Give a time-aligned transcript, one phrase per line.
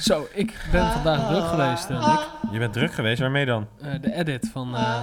[0.00, 2.28] Zo, ik ben vandaag druk geweest, uh, Nick.
[2.52, 3.66] Je bent druk geweest, waarmee dan?
[3.82, 4.98] Uh, de edit van uh,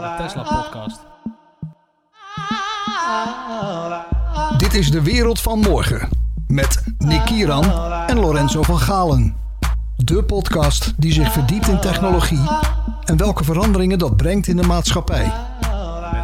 [0.00, 1.00] de Tesla-podcast.
[4.58, 6.08] Dit is de wereld van morgen.
[6.46, 7.64] Met Nick Kieran
[8.06, 9.36] en Lorenzo van Galen.
[9.96, 12.48] De podcast die zich verdiept in technologie
[13.04, 15.32] en welke veranderingen dat brengt in de maatschappij.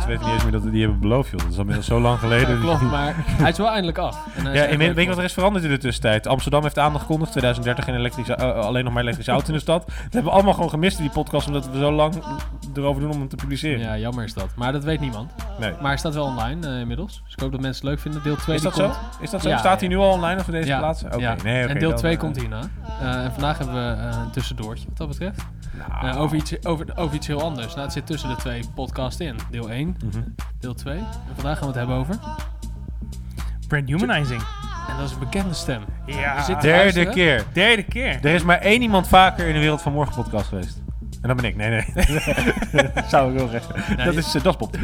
[0.07, 1.41] Mensen weten niet eens meer dat we die hebben beloofd, joh.
[1.41, 2.61] Dat is al zo lang geleden.
[2.61, 4.27] Klopt, maar hij is wel eindelijk af.
[4.37, 6.27] En ja, weet je wat er is veranderd in de tussentijd?
[6.27, 9.87] Amsterdam heeft aangekondigd 2030 geen elektrische, uh, alleen nog maar elektrische auto in de stad.
[9.87, 12.15] Dat hebben we allemaal gewoon gemist in die podcast, omdat we zo lang
[12.75, 13.81] erover doen om hem te publiceren.
[13.81, 14.49] Ja, jammer is dat.
[14.57, 15.33] Maar dat weet niemand.
[15.59, 15.71] Nee.
[15.71, 17.23] Maar hij staat wel online uh, inmiddels.
[17.25, 18.23] Dus ik hoop dat mensen het leuk vinden.
[18.23, 18.93] Deel 2 Is dat zo?
[19.21, 19.49] Is dat zo?
[19.49, 21.07] Ja, staat hij nu al online of deze plaatsen?
[21.07, 21.37] Oké, okay.
[21.43, 22.61] nee, okay, En deel 2 komt hierna.
[23.03, 25.43] Uh, en vandaag hebben we een tussendoortje wat dat betreft.
[25.89, 26.17] Nou.
[26.17, 27.67] over, iets, over, over iets heel anders.
[27.67, 29.37] Nou, het zit tussen de twee podcasts in.
[29.51, 30.35] Deel 1, mm -hmm.
[30.61, 30.97] deel 2.
[30.97, 32.19] En vandaag gaan we het hebben over...
[33.69, 34.43] Brand Humanizing.
[34.89, 35.83] En dat is een bekende stem.
[36.07, 36.61] Ja.
[36.61, 37.45] Derde keer.
[37.53, 38.19] Derde keer.
[38.23, 40.84] Er is maar één iemand vaker in de Wereld van Morgen podcast geweest.
[41.25, 41.57] En dat ben ik.
[41.57, 41.85] Nee, nee.
[42.95, 43.97] dat zou ik wel zeggen.
[44.05, 44.77] dat, is, uh, dat is Bob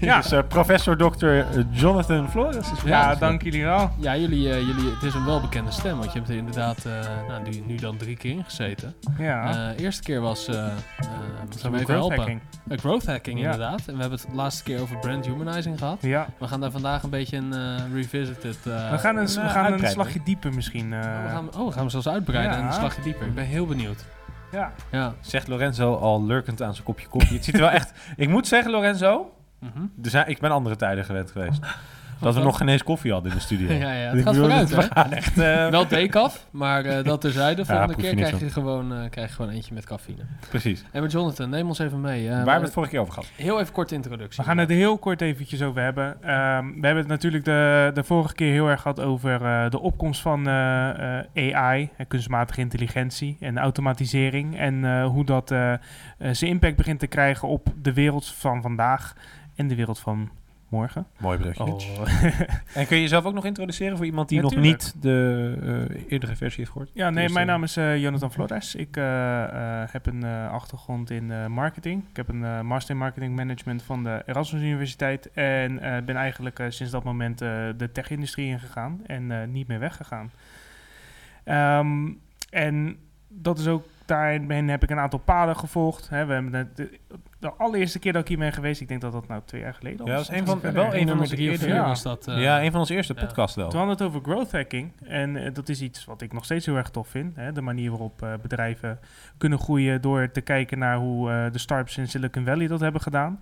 [0.00, 0.20] ja.
[0.20, 1.28] Dus uh, professor Dr.
[1.70, 2.72] Jonathan Flores.
[2.72, 3.90] Is ja, dank jullie wel.
[3.98, 5.98] Ja, jullie, uh, jullie, het is een welbekende stem.
[5.98, 6.84] Want je hebt er inderdaad
[7.28, 8.94] nou, nu, nu dan drie keer ingezeten.
[9.18, 9.52] Ja.
[9.52, 10.48] De eerste keer was...
[10.48, 12.40] Uh, uh, growth hacking.
[12.68, 13.44] growth hacking, ja.
[13.44, 13.82] inderdaad.
[13.86, 15.98] En we hebben het de laatste keer over brand humanizing gehad.
[16.00, 16.26] Ja.
[16.38, 18.56] We gaan daar vandaag een beetje een revisited...
[18.64, 20.90] we gaan een, we gaan een slagje dieper misschien.
[20.90, 23.26] we gaan, oh, we gaan hem zelfs uitbreiden en een slagje dieper.
[23.26, 24.04] Ik ben heel benieuwd.
[24.54, 24.72] Ja.
[24.90, 25.14] ja.
[25.20, 27.36] Zegt Lorenzo al lurkend aan zijn kopje koffie.
[27.36, 27.92] het ziet er wel echt...
[28.16, 29.32] Ik moet zeggen, Lorenzo...
[29.60, 29.92] Mm -hmm.
[30.26, 31.60] ik ben andere tijden gewend geweest
[32.24, 33.72] dat we nog geen eens koffie hadden in de studio.
[33.84, 34.76] ja, ja, het gaat vooruit, hè?
[34.76, 35.38] We gaan echt...
[35.38, 35.68] Uh...
[35.74, 37.64] Wel decaf, maar uh, dat terzijde.
[37.64, 40.22] Volgende keer krijg je, gewoon, uh, krijg je gewoon eentje met cafeïne.
[40.48, 40.84] Precies.
[40.92, 42.28] En met Jonathan, neem ons even mee.
[42.28, 43.28] Waar hebben we het vorige keer over gehad?
[43.36, 44.42] Heel even korte introductie.
[44.42, 46.06] We gaan het heel kort eventjes over hebben.
[46.06, 50.20] Um, we hebben het natuurlijk de, de vorige keer heel erg gehad over de opkomst
[50.20, 50.48] van
[51.34, 54.58] AI, kunstmatige intelligentie en automatisering.
[54.58, 55.48] En hoe dat
[56.18, 59.14] zijn impact begint te krijgen op de wereld van vandaag
[59.54, 60.30] en de wereld van
[60.74, 61.06] morgen.
[61.18, 61.64] Mooi brugje.
[61.64, 61.80] Oh.
[62.78, 66.36] en kun je jezelf ook nog introduceren voor iemand die nog niet de uh, eerdere
[66.36, 66.90] versie heeft gehoord?
[66.92, 68.74] Ja, nee, mijn naam is uh, Jonathan Flores.
[68.74, 68.94] Ik
[69.90, 72.04] heb een achtergrond in marketing.
[72.10, 75.30] Ik heb een master in marketing management van de Erasmus Universiteit.
[75.32, 75.76] En
[76.06, 80.30] ben eigenlijk sinds dat moment de tech-industrie ingegaan en niet meer weggegaan.
[81.44, 82.20] Um,
[82.50, 82.96] en
[83.28, 86.08] dat is ook daarin heb ik een aantal paden gevolgd.
[86.08, 86.26] Hè.
[86.26, 86.98] We hebben de,
[87.38, 89.74] de, allereerste keer dat ik hier ben geweest, ik denk dat dat nou twee jaar
[89.74, 90.08] geleden was.
[90.08, 91.68] Ja, dat is een van, wel een van onze eerste.
[91.68, 91.86] Ja.
[91.86, 93.20] Was dat, uh, ja, een van onze eerste ja.
[93.20, 93.68] podcasts wel.
[93.68, 94.92] Toen hadden we het over growth hacking.
[95.04, 97.36] En uh, dat is iets wat ik nog steeds heel erg tof vind.
[97.36, 97.52] Hè.
[97.52, 98.98] De manier waarop uh, bedrijven
[99.38, 103.40] kunnen groeien door te kijken naar hoe de startups in Silicon Valley dat hebben gedaan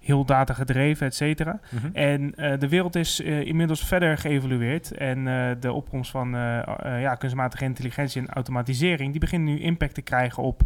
[0.00, 1.60] heel data gedreven, et cetera.
[1.70, 1.96] Mhm.
[1.96, 4.92] En uh, de wereld is uh, inmiddels verder geëvolueerd.
[4.92, 9.10] En uh, de opkomst van ja, kunstmatige intelligentie en automatisering...
[9.10, 10.62] die begint nu impact te krijgen op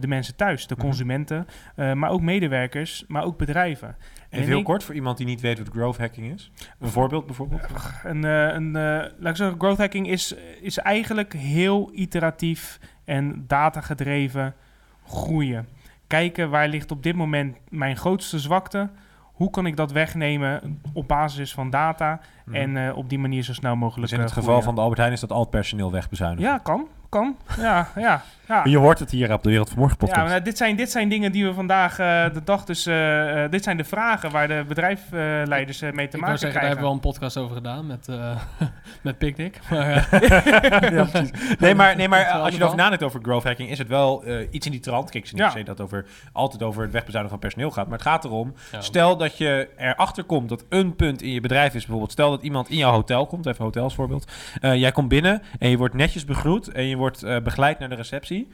[0.00, 0.66] de mensen thuis.
[0.66, 0.84] De mhm.
[0.84, 3.96] consumenten, maar ook medewerkers, maar ook bedrijven.
[4.30, 6.52] En heel kort, voor iemand die niet weet wat growth hacking is.
[6.78, 7.60] Een voorbeeld bijvoorbeeld?
[8.04, 8.72] Een, een,
[9.18, 14.54] laat ik zeggen, growth hacking is, is eigenlijk heel iteratief en data gedreven
[15.06, 15.68] groeien
[16.08, 18.90] kijken waar ligt op dit moment mijn grootste zwakte.
[19.22, 22.56] Hoe kan ik dat wegnemen op basis van data mhm.
[22.56, 24.08] en uh, op die manier zo snel mogelijk.
[24.08, 26.44] Dus in het uh, geval van de Albert Heijn is dat al het personeel wegbezuinigen?
[26.44, 27.36] Ja, kan kan.
[27.58, 28.64] Ja, ja, ja.
[28.64, 30.20] Je hoort het hier op de Wereld van Morgen podcast.
[30.20, 32.86] Ja, maar dit, zijn, dit zijn dingen die we vandaag uh, de dag dus...
[32.86, 36.52] Uh, dit zijn de vragen waar de bedrijfsleiders uh, mee te ik maken zeggen, krijgen.
[36.52, 38.08] Daar hebben we wel een podcast over gedaan met,
[39.02, 39.60] met Picnic.
[39.70, 40.08] Maar,
[40.94, 41.06] ja,
[41.58, 43.70] nee, maar, nee, maar als je erover nadenkt over growth hacking...
[43.70, 45.10] is het wel iets in die trant.
[45.10, 45.62] Kijk, ik zie niet ja.
[45.62, 47.88] dat over, altijd over het wegbezuinigen van personeel gaat.
[47.88, 48.54] Maar het gaat erom...
[48.72, 48.80] Ja.
[48.80, 51.80] Stel dat je erachter komt dat een punt in je bedrijf is...
[51.80, 53.46] bijvoorbeeld stel dat iemand in jouw hotel komt.
[53.46, 54.32] Even hotels voorbeeld.
[54.60, 56.68] jij komt binnen en je wordt netjes begroet...
[56.68, 58.48] en je wordt uh, begeleid naar de receptie.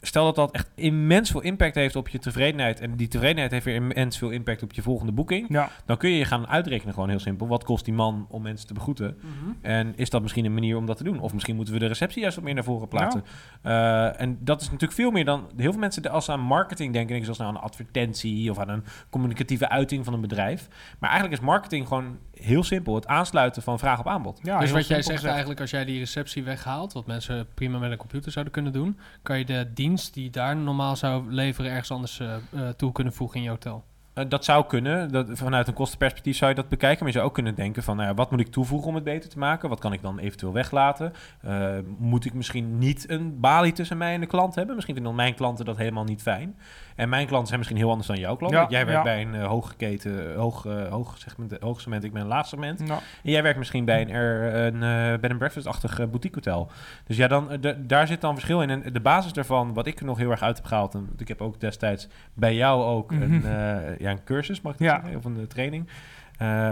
[0.00, 2.80] Stel dat dat echt immens veel impact heeft op je tevredenheid.
[2.80, 5.46] En die tevredenheid heeft weer immens veel impact op je volgende boeking.
[5.48, 5.70] Ja.
[5.84, 7.46] Dan kun je je gaan uitrekenen, gewoon heel simpel.
[7.46, 9.16] Wat kost die man om mensen te begroeten?
[9.20, 9.52] Mhm.
[9.60, 11.20] En is dat misschien een manier om dat te doen?
[11.20, 13.24] Of misschien moeten we de receptie juist wat meer naar voren plaatsen.
[13.62, 15.50] Uh, en dat is natuurlijk veel meer dan.
[15.56, 18.58] Heel veel mensen, als ze aan marketing denken, denken ze nou aan een advertentie of
[18.58, 20.68] aan een communicatieve uiting van een bedrijf.
[20.98, 22.94] Maar eigenlijk is marketing gewoon heel simpel.
[22.94, 24.40] Het aansluiten van vraag op aanbod.
[24.42, 27.90] Ja, dus wat jij zegt eigenlijk, als jij die receptie weghaalt, wat mensen prima met
[27.90, 31.90] een computer zouden kunnen doen, kan je de dienst die daar normaal zou leveren ergens
[31.90, 33.84] anders uh, toe kunnen voegen in je hotel.
[34.18, 35.12] Uh, dat zou kunnen.
[35.12, 36.98] Dat, vanuit een kostenperspectief zou je dat bekijken.
[36.98, 39.04] Maar je zou ook kunnen denken van, nou ja, wat moet ik toevoegen om het
[39.04, 39.68] beter te maken?
[39.68, 41.12] Wat kan ik dan eventueel weglaten?
[41.44, 41.68] Uh,
[41.98, 44.74] moet ik misschien niet een balie tussen mij en de klant hebben?
[44.74, 46.56] Misschien vinden mijn klanten dat helemaal niet fijn.
[46.96, 48.66] En mijn klanten zijn misschien heel anders dan jouw klanten.
[48.68, 52.22] jij werkt bij een uh, hoge keten, hoog, uh, hoog, segment, hoog segment, ik ben
[52.22, 52.80] een laag segment.
[52.80, 56.70] En jij werkt misschien bij een, er, een uh, bed and breakfast-achtig boutique hotel.
[57.06, 57.48] Dus ja, dan,
[57.78, 58.70] daar zit dan verschil in.
[58.70, 60.94] En de basis daarvan, wat ik er nog heel erg uit heb gehaald...
[60.94, 63.44] en ik heb ook destijds bij jou ook mm -hmm.
[63.44, 65.00] een, ja, een cursus, mag ik ja.
[65.00, 65.88] zeggen, of een training...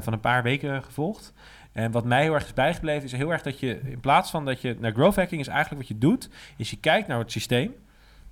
[0.00, 1.32] van een paar weken gevolgd.
[1.72, 4.44] En wat mij heel erg is bijgebleven, is heel erg dat je in plaats van
[4.44, 7.32] dat je naar growth hacking is eigenlijk wat je doet, is je kijkt naar het
[7.32, 7.74] systeem.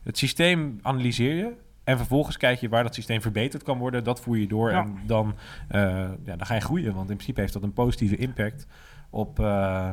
[0.02, 1.52] Het systeem analyseer je.
[1.84, 4.04] En vervolgens kijk je waar dat systeem verbeterd kan worden.
[4.04, 4.80] Dat voer je door ja.
[4.80, 5.34] en dan,
[5.74, 5.80] uh,
[6.24, 6.94] ja, dan ga je groeien.
[6.94, 8.66] Want in principe heeft dat een positieve impact
[9.12, 9.46] op, uh,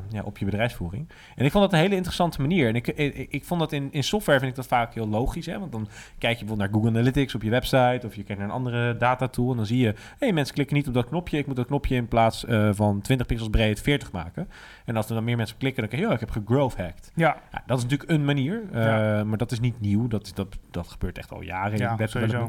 [0.09, 1.09] ja, op je bedrijfsvoering.
[1.35, 2.67] En ik vond dat een hele interessante manier.
[2.67, 5.45] En ik, ik, ik, vond dat in, in software vind ik dat vaak heel logisch.
[5.45, 5.59] Hè?
[5.59, 5.87] Want dan
[6.17, 8.01] kijk je bijvoorbeeld naar Google Analytics op je website...
[8.05, 9.51] of je kijkt naar een andere data tool...
[9.51, 11.37] en dan zie je, hé, hey, mensen klikken niet op dat knopje.
[11.37, 14.47] Ik moet dat knopje in plaats uh, van 20 pixels breed 40 maken.
[14.85, 16.07] En als er dan meer mensen klikken, dan kijk je...
[16.07, 17.11] oh, ik heb gegrowth hacked.
[17.15, 17.37] Ja.
[17.51, 17.63] ja.
[17.65, 19.23] Dat is natuurlijk een manier, uh, ja.
[19.23, 20.07] maar dat is niet nieuw.
[20.07, 22.47] Dat, dat, dat gebeurt echt al jaren ja, in web.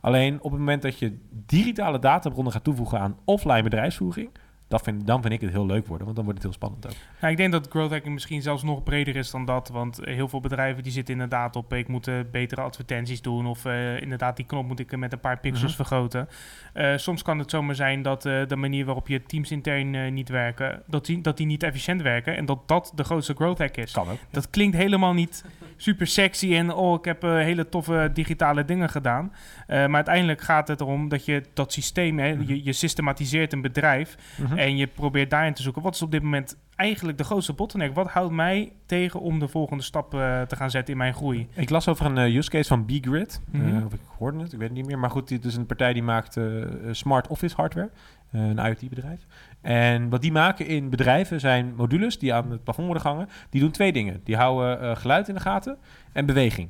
[0.00, 4.30] Alleen op het moment dat je digitale databronnen gaat toevoegen aan offline bedrijfsvoering
[4.72, 6.86] dat vind, dan vind ik het heel leuk worden, want dan wordt het heel spannend
[6.86, 7.30] ook.
[7.30, 9.68] Ik denk dat growth hacking misschien zelfs nog breder is dan dat.
[9.68, 11.72] Want heel veel bedrijven die zitten inderdaad op...
[11.72, 13.46] ik moet uh, betere advertenties doen...
[13.46, 15.86] of uh, inderdaad die knop moet ik met een paar pixels -hmm.
[15.86, 16.28] vergroten.
[16.74, 20.82] Uh, soms kan het zomaar zijn dat de manier waarop je teams intern niet werken...
[20.86, 22.36] Dat die, dat die niet efficiënt werken...
[22.36, 23.92] en dat dat de grootste growth hack is.
[23.92, 24.18] Kan ook.
[24.30, 25.44] Dat klinkt helemaal niet
[25.82, 26.54] super sexy...
[26.54, 29.32] en oh, ik heb hele toffe digitale dingen gedaan.
[29.66, 32.18] maar uiteindelijk gaat het erom dat je dat systeem...
[32.18, 32.44] Hè, -hmm.
[32.46, 34.16] je, je systematiseert een bedrijf...
[34.36, 34.58] -hmm.
[34.58, 35.82] En je probeert daarin te zoeken.
[35.82, 37.94] Wat is op dit moment eigenlijk de grootste bottleneck?
[37.94, 41.48] Wat houdt mij tegen om de volgende stap uh, te gaan zetten in mijn groei?
[41.54, 43.40] Ik las over een uh, use case van BGrid.
[43.50, 43.78] Mm -hmm.
[43.78, 44.98] uh, of ik hoorde het, ik weet het niet meer.
[44.98, 46.40] Maar goed, het is een partij die maakt
[46.90, 47.90] smart office hardware.
[48.30, 49.26] een IoT-bedrijf.
[49.62, 53.28] En wat die maken in bedrijven zijn modules die aan het plafond worden gehangen.
[53.50, 54.20] Die doen twee dingen.
[54.24, 55.78] Die houden geluid in de gaten
[56.12, 56.68] en beweging.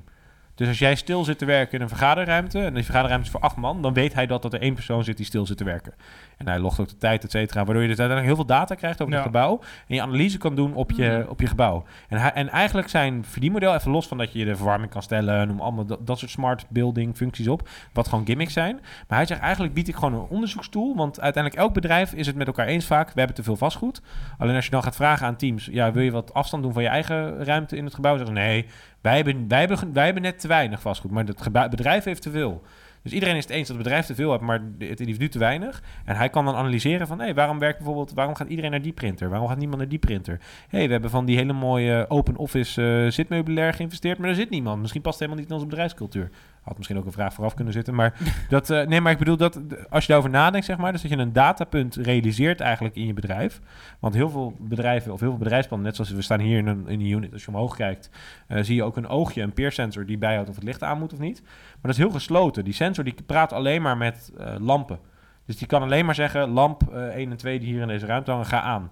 [0.54, 2.60] Dus als jij stil zit te werken in een vergaderruimte...
[2.64, 3.82] en die vergaderruimte is voor acht man...
[3.82, 5.94] dan weet hij dat, dat er één persoon zit die stil zit te werken.
[6.36, 7.64] En hij logt ook de tijd, et cetera...
[7.64, 9.18] waardoor je dus uiteindelijk heel veel data krijgt over ja.
[9.18, 9.60] het gebouw...
[9.88, 11.84] en je analyse kan doen op je, op je gebouw.
[12.08, 15.48] En, hij, en eigenlijk zijn verdienmodel, even los van dat je de verwarming kan stellen...
[15.48, 17.68] noem allemaal dat, dat soort smart building functies op...
[17.92, 18.80] wat gewoon gimmicks zijn.
[19.08, 20.96] Maar hij zegt eigenlijk bied ik gewoon een onderzoekstoel...
[20.96, 23.06] want uiteindelijk elk bedrijf is het met elkaar eens vaak...
[23.06, 24.02] we hebben te veel vastgoed.
[24.38, 25.68] Alleen als je dan gaat vragen aan teams...
[25.72, 28.16] ja, wil je wat afstand doen van je eigen ruimte in het gebouw?
[28.16, 28.66] Zeggen nee...
[29.02, 32.30] Wij hebben, wij, hebben, wij hebben net te weinig vastgoed, maar het bedrijf heeft te
[32.30, 32.62] veel.
[33.02, 35.38] Dus iedereen is het eens dat het bedrijf te veel heeft, maar het individu te
[35.38, 35.82] weinig.
[36.04, 38.92] En hij kan dan analyseren van, hé, waarom werkt bijvoorbeeld, waarom gaat iedereen naar die
[38.92, 39.28] printer?
[39.28, 40.38] Waarom gaat niemand naar die printer?
[40.68, 44.34] Hé, hey, we hebben van die hele mooie open office uh, zitmeubilair geïnvesteerd, maar er
[44.34, 44.80] zit niemand.
[44.80, 46.30] Misschien past het helemaal niet in onze bedrijfscultuur.
[46.62, 48.14] Had misschien ook een vraag vooraf kunnen zitten, maar
[48.48, 49.60] dat, uh, nee, maar ik bedoel dat
[49.90, 53.12] als je daarover nadenkt, zeg maar, dus dat je een datapunt realiseert eigenlijk in je
[53.12, 53.60] bedrijf.
[53.98, 56.88] Want heel veel bedrijven of heel veel bedrijfsplannen, net zoals we staan hier in een,
[56.88, 58.10] in een unit, als je omhoog kijkt,
[58.48, 61.12] uh, zie je ook een oogje, een peersensor die bijhoudt of het licht aan moet
[61.12, 61.40] of niet.
[61.42, 62.64] Maar dat is heel gesloten.
[62.64, 64.98] Die sensor die praat alleen maar met uh, lampen.
[65.46, 68.30] Dus die kan alleen maar zeggen, lamp 1 en 2 die hier in deze ruimte
[68.30, 68.90] hangen, ga aan.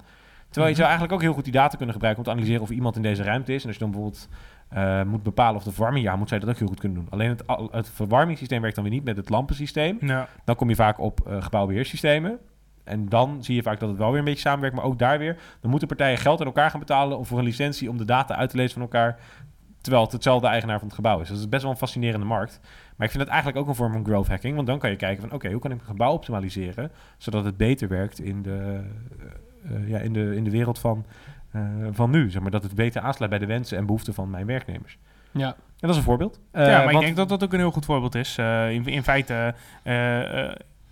[0.50, 2.70] Terwijl je zou eigenlijk ook heel goed die data kunnen gebruiken om te analyseren of
[2.70, 3.62] iemand in deze ruimte is.
[3.62, 4.28] En als je dan bijvoorbeeld
[4.74, 7.10] uh, moet bepalen of de verwarming ja moet, zij dat ook heel goed kunnen doen.
[7.10, 9.98] Alleen het, het verwarmingssysteem werkt dan weer niet met het lampensysteem.
[10.00, 10.28] Ja.
[10.44, 12.38] Dan kom je vaak op uh, gebouwbeheersystemen.
[12.84, 14.76] En dan zie je vaak dat het wel weer een beetje samenwerkt.
[14.76, 17.18] Maar ook daar weer, dan moeten partijen geld aan elkaar gaan betalen...
[17.18, 19.18] of voor een licentie om de data uit te lezen van elkaar...
[19.80, 21.20] terwijl het hetzelfde eigenaar van het gebouw is.
[21.20, 22.60] Dus dat is best wel een fascinerende markt.
[22.96, 24.54] Maar ik vind het eigenlijk ook een vorm van growth hacking.
[24.54, 26.90] Want dan kan je kijken van, oké, okay, hoe kan ik een gebouw optimaliseren...
[27.16, 28.80] zodat het beter werkt in de,
[29.70, 31.04] uh, ja, in de, in de wereld van
[31.90, 32.30] van nu.
[32.30, 34.98] Zeg maar, dat het beter aansluit bij de wensen en behoeften van mijn werknemers.
[35.30, 35.46] Ja.
[35.46, 35.54] En
[35.88, 36.40] dat is een voorbeeld.
[36.52, 36.94] Ja, maar want...
[36.94, 38.36] ik denk dat dat ook een heel goed voorbeeld is.
[38.38, 39.54] Uh, in, in feite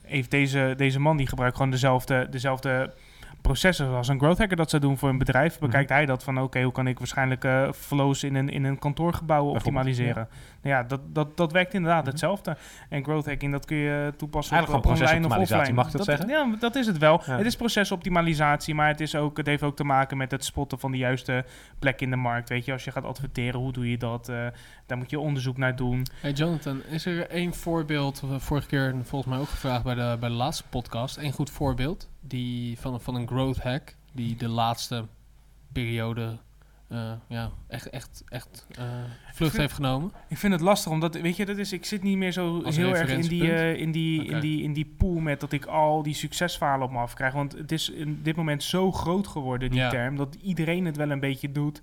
[0.03, 2.93] heeft deze, deze man die gebruikt gewoon dezelfde, dezelfde
[3.41, 6.35] processen zoals een growth hacker dat zou doen voor een bedrijf, bekijkt hij dat van
[6.35, 10.29] oké, okay, hoe kan ik waarschijnlijk uh, flows in een, in een kantoorgebouw optimaliseren.
[10.31, 12.13] Ja, ja dat, dat, dat werkt inderdaad mm-hmm.
[12.13, 12.57] hetzelfde.
[12.89, 15.73] En growth hacking, dat kun je toepassen Eigenlijk op online of offline.
[15.73, 16.29] Mag ik dat, dat zeggen?
[16.29, 17.23] Ja, dat is het wel.
[17.27, 17.37] Ja.
[17.37, 20.79] Het is procesoptimalisatie, maar het, is ook, het heeft ook te maken met het spotten
[20.79, 21.45] van de juiste
[21.79, 22.49] plek in de markt.
[22.49, 24.29] Weet je, als je gaat adverteren, hoe doe je dat?
[24.29, 24.47] Uh,
[24.87, 26.07] daar moet je onderzoek naar doen.
[26.21, 30.29] Hey Jonathan, is er één voorbeeld, vorige keer volgens mij ook gevraagd bij de, bij
[30.29, 35.05] de laatste podcast, één goed voorbeeld die van, van een growth hack die de laatste
[35.73, 36.39] periode
[36.89, 38.85] uh, ja, echt, echt, echt uh,
[39.33, 40.13] vlucht vind, heeft genomen.
[40.29, 42.77] Ik vind het lastig, omdat, weet je, dat is, ik zit niet meer zo Als
[42.77, 44.35] heel erg in die, uh, in, die, okay.
[44.35, 47.33] in, die, in die pool met dat ik al die succesverhalen op me afkrijg.
[47.33, 49.91] Want het is in dit moment zo groot geworden, die ja.
[49.91, 51.83] term, dat iedereen het wel een beetje doet.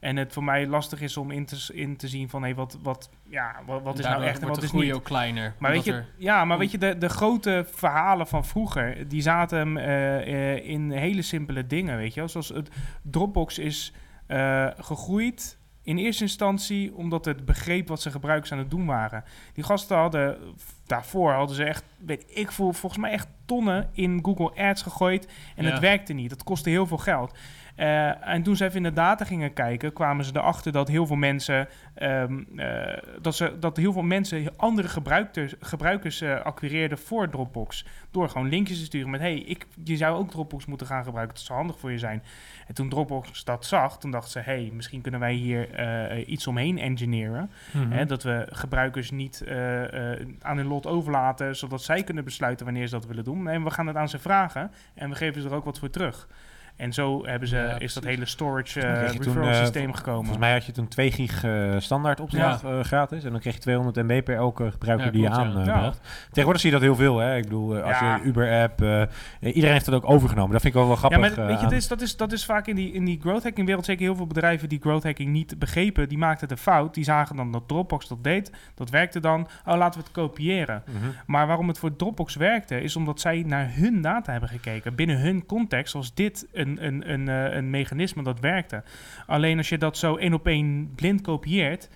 [0.00, 2.78] En het voor mij lastig is om in te, in te zien van hey, wat,
[2.82, 4.92] wat, ja, wat, wat is nou echt en wat is niet.
[4.92, 5.54] ook kleiner.
[5.58, 9.58] Maar weet je, ja, maar weet je, de, de grote verhalen van vroeger, die zaten
[9.58, 12.70] hem uh, in hele simpele dingen, weet je Zoals het
[13.02, 13.92] Dropbox is
[14.28, 19.24] uh, gegroeid in eerste instantie omdat het begreep wat ze gebruikers aan het doen waren.
[19.52, 20.38] Die gasten hadden
[20.86, 25.28] daarvoor hadden ze echt, weet ik voel, volgens mij echt tonnen in Google Ads gegooid
[25.56, 26.30] en het werkte niet.
[26.30, 27.38] Dat kostte heel veel geld.
[27.76, 31.06] Uh, en toen ze even in de data gingen kijken, kwamen ze erachter dat heel
[31.06, 31.68] veel mensen,
[32.02, 37.86] um, uh, dat, ze, dat heel veel mensen andere gebruikers, gebruikers uh, acquireerden voor Dropbox.
[38.10, 41.34] Door gewoon linkjes te sturen met: hey, ik, je zou ook Dropbox moeten gaan gebruiken.
[41.34, 42.22] Dat zou handig voor je zijn.
[42.66, 46.78] En toen Dropbox dat zag, toen dachten ze: hey, misschien kunnen wij hier iets omheen
[46.78, 47.50] engineeren.
[47.72, 47.92] Mm -hmm.
[47.92, 49.44] hè, dat we gebruikers niet
[50.40, 53.48] aan hun lot overlaten, zodat zij kunnen besluiten wanneer ze dat willen doen.
[53.48, 55.90] En we gaan het aan ze vragen en we geven ze er ook wat voor
[55.90, 56.28] terug.
[56.76, 60.18] En zo hebben ze, is dat hele storage uh, referral toen, uh, systeem gekomen.
[60.18, 62.82] Volgens mij had je toen 2 gig uh, standaard opslag ja.
[62.82, 63.24] gratis.
[63.24, 66.00] En dan kreeg je 200 MB per elke gebruiker ja, die je aanbracht.
[66.26, 67.18] Tegenwoordig zie je dat heel veel.
[67.18, 67.36] Hè?
[67.36, 69.08] Ik bedoel, als je Uber-app...
[69.40, 70.52] iedereen heeft dat ook overgenomen.
[70.52, 71.20] Dat vind ik wel wel grappig.
[71.20, 73.20] Ja, maar weet je, dat is, dat, is, dat is vaak in die, in die
[73.20, 73.84] growth hacking wereld...
[73.84, 76.08] zeker heel veel bedrijven die growth hacking niet begrepen...
[76.08, 76.94] die maakten de fout.
[76.94, 78.52] Die zagen dan dat Dropbox dat deed.
[78.74, 79.48] Dat werkte dan.
[79.66, 80.82] Oh, laten we het kopiëren.
[80.86, 81.12] Mm -hmm.
[81.26, 82.80] Maar waarom het voor Dropbox werkte...
[82.80, 84.94] is omdat zij naar hun data hebben gekeken.
[84.94, 88.82] Binnen hun context was dit een, een, een, een mechanisme dat werkte.
[89.26, 91.88] Alleen als je dat zo één op één blind kopieert,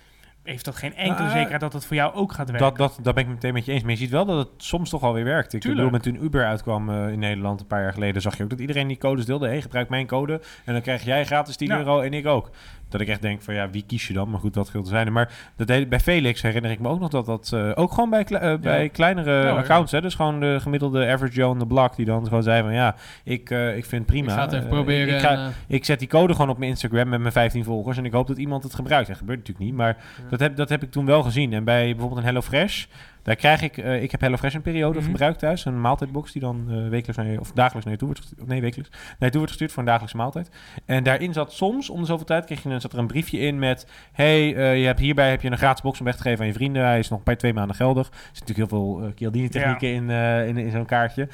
[0.43, 2.77] heeft dat geen enkele uh, zekerheid dat het voor jou ook gaat werken.
[2.77, 3.81] Dat, dat, dat ben ik meteen met je eens.
[3.81, 5.53] Maar je ziet wel dat het soms toch alweer werkt.
[5.53, 8.43] Ik bedoel, met toen Uber uitkwam uh, in Nederland een paar jaar geleden, zag je
[8.43, 9.47] ook dat iedereen die codes deelde.
[9.47, 11.77] Hey, gebruik mijn code en dan krijg jij gratis 10 ja.
[11.77, 12.49] euro en ik ook.
[12.91, 14.29] Dat ik echt denk van ja, wie kies je dan?
[14.29, 15.11] Maar goed, dat geldt te zijn.
[15.11, 18.09] Maar dat deed, bij Felix herinner ik me ook nog dat dat uh, ook gewoon
[18.09, 21.65] bij, uh, bij kleinere ja, accounts, hè, dus gewoon de gemiddelde average Joe on the
[21.65, 24.31] block, die dan gewoon zei van ja, ik, uh, ik vind het prima.
[24.31, 25.15] Ik ga het even proberen.
[25.15, 28.05] Ik, ga, ik, zet die code gewoon op mijn Instagram met mijn 15 volgers en
[28.05, 29.07] ik hoop dat iemand het gebruikt.
[29.07, 29.97] Dat gebeurt natuurlijk niet, maar
[30.29, 31.53] dat, heb, dat heb ik toen wel gezien.
[31.53, 32.85] En bij bijvoorbeeld een HelloFresh,
[33.23, 35.11] daar krijg ik, uh, ik heb HelloFresh een periode mm -hmm.
[35.11, 35.65] gebruikt thuis.
[35.65, 38.47] Een maaltijdbox die dan uh, wekelijks naar je, of dagelijks naar je toe wordt gestuurd.
[38.47, 38.89] Nee, wekelijks.
[38.91, 40.49] Naar je toe wordt gestuurd voor een dagelijkse maaltijd.
[40.85, 43.39] En daarin zat soms, om de zoveel tijd, kreeg je een, zat er een briefje
[43.39, 43.87] in met...
[44.11, 46.47] Hey, uh, je hebt hierbij heb je een gratis box om weg te geven aan
[46.47, 46.83] je vrienden.
[46.83, 48.07] Hij is nog bij twee maanden geldig.
[48.07, 50.39] Er zitten natuurlijk heel veel uh, Chialdini technieken ja.
[50.39, 51.27] in, in, in zo'n kaartje.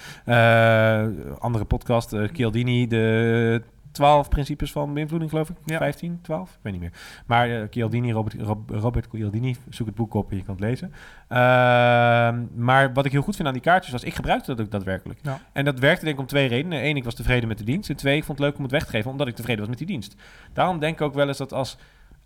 [1.39, 3.61] andere podcast, Chialdini, de
[3.97, 5.55] 12 principes van beïnvloeding, geloof ik.
[5.65, 5.77] Ja.
[5.77, 6.91] 15, 12, ik weet niet meer.
[7.25, 10.63] Maar uh, Chialdini, Robert, Rob, Robert Chialdini, zoek het boek op en je kan het
[10.63, 10.87] lezen.
[10.87, 11.37] Uh,
[12.55, 15.19] maar wat ik heel goed vind aan die kaartjes was, ik gebruikte dat ook daadwerkelijk.
[15.23, 15.39] Ja.
[15.53, 16.85] En dat werkte denk ik om twee redenen.
[16.85, 17.89] Eén, ik was tevreden met de dienst.
[17.89, 19.69] En twee, ik vond het leuk om het weg te geven, omdat ik tevreden was
[19.69, 20.15] met die dienst.
[20.53, 21.77] Daarom denk ik ook wel eens dat als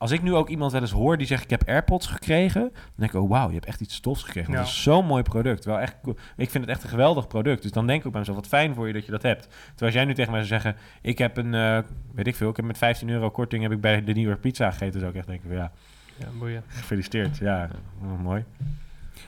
[0.01, 2.93] als ik nu ook iemand wel eens hoor die zegt ik heb AirPods gekregen, dan
[2.95, 4.51] denk ik oh wauw, je hebt echt iets stofs gekregen.
[4.51, 4.57] Ja.
[4.57, 5.65] Dat is zo'n mooi product.
[5.65, 5.95] Wel echt,
[6.37, 7.61] ik vind het echt een geweldig product.
[7.61, 9.41] Dus dan denk ik ook bij mezelf wat fijn voor je dat je dat hebt.
[9.43, 11.79] Terwijl als jij nu tegen mij zou zeggen, ik heb een, uh,
[12.13, 14.71] weet ik veel, ik heb met 15 euro korting heb ik bij de nieuwe pizza
[14.71, 15.71] gegeten, zou ik echt denken van ja.
[16.15, 16.63] Ja, boeien.
[16.67, 17.37] Gefeliciteerd.
[17.37, 17.69] Ja,
[18.03, 18.45] oh, mooi.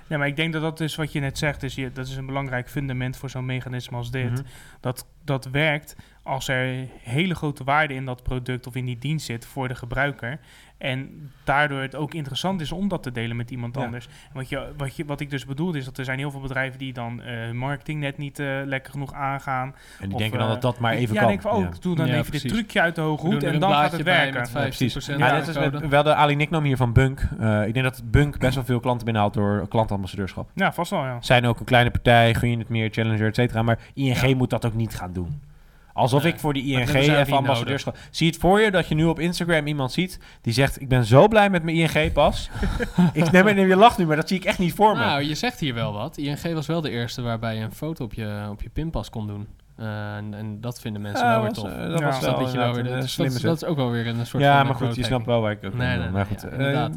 [0.08, 1.64] Ja, maar ik denk dat dat is wat je net zegt.
[1.64, 4.30] Is je, dat is een belangrijk fundament voor zo'n mechanisme als dit.
[4.30, 4.46] Mm -hmm.
[4.80, 9.26] Dat dat werkt als er hele grote waarde in dat product of in die dienst
[9.26, 10.40] zit voor de gebruiker.
[10.78, 13.84] En daardoor het ook interessant is om dat te delen met iemand ja.
[13.84, 14.08] anders.
[14.34, 16.80] Wat, je, wat, je, wat ik dus bedoel is dat er zijn heel veel bedrijven
[16.80, 19.76] die dan uh, marketing net niet uh, lekker genoeg aangaan.
[20.00, 21.22] En die of, denken dan dat dat maar even ja, kan.
[21.22, 21.80] Ja, denk van, oh, ja.
[21.80, 22.42] doe dan even precies.
[22.42, 24.40] dit trucje uit de hoge hoed en dan gaat het werken.
[24.40, 27.30] Met 15 ja, ja, is met, wel de Ali Nicknam hier van Bunk.
[27.40, 30.50] Uh, ik denk dat Bunk best wel veel klanten binnenhaalt door klantambassadeurschap.
[30.56, 31.18] Ja, vast wel, ja.
[31.22, 33.62] Zijn ook een kleine partij, gun je het meer, challenger, et cetera.
[33.62, 35.42] Maar ING moet dat ook niet gaan doen.
[35.94, 37.98] Alsof nee, ik voor die ING even ambassadeurschap...
[38.12, 40.82] Zie het voor je dat je nu op Instagram iemand ziet die zegt...
[40.82, 42.50] ik ben zo blij met mijn ING-pas.
[43.14, 45.00] ik neem neem je lacht nu, maar dat zie ik echt niet voor me.
[45.00, 46.18] Nou, je zegt hier wel wat.
[46.18, 49.28] ING was wel de eerste waarbij je een foto op je, op je pinpas kon
[49.28, 49.48] doen.
[49.80, 51.70] Uh, en, en, dat vinden mensen ja, wel weer tof.
[51.70, 54.26] Uh, dat ja, was wel, wel weer, dat, dat, dat, is ook wel weer een
[54.26, 56.50] soort ja, maar goed, je snapt wel waar ik ook nee, nee, maar goed, ja,
[56.50, 56.96] inderdaad.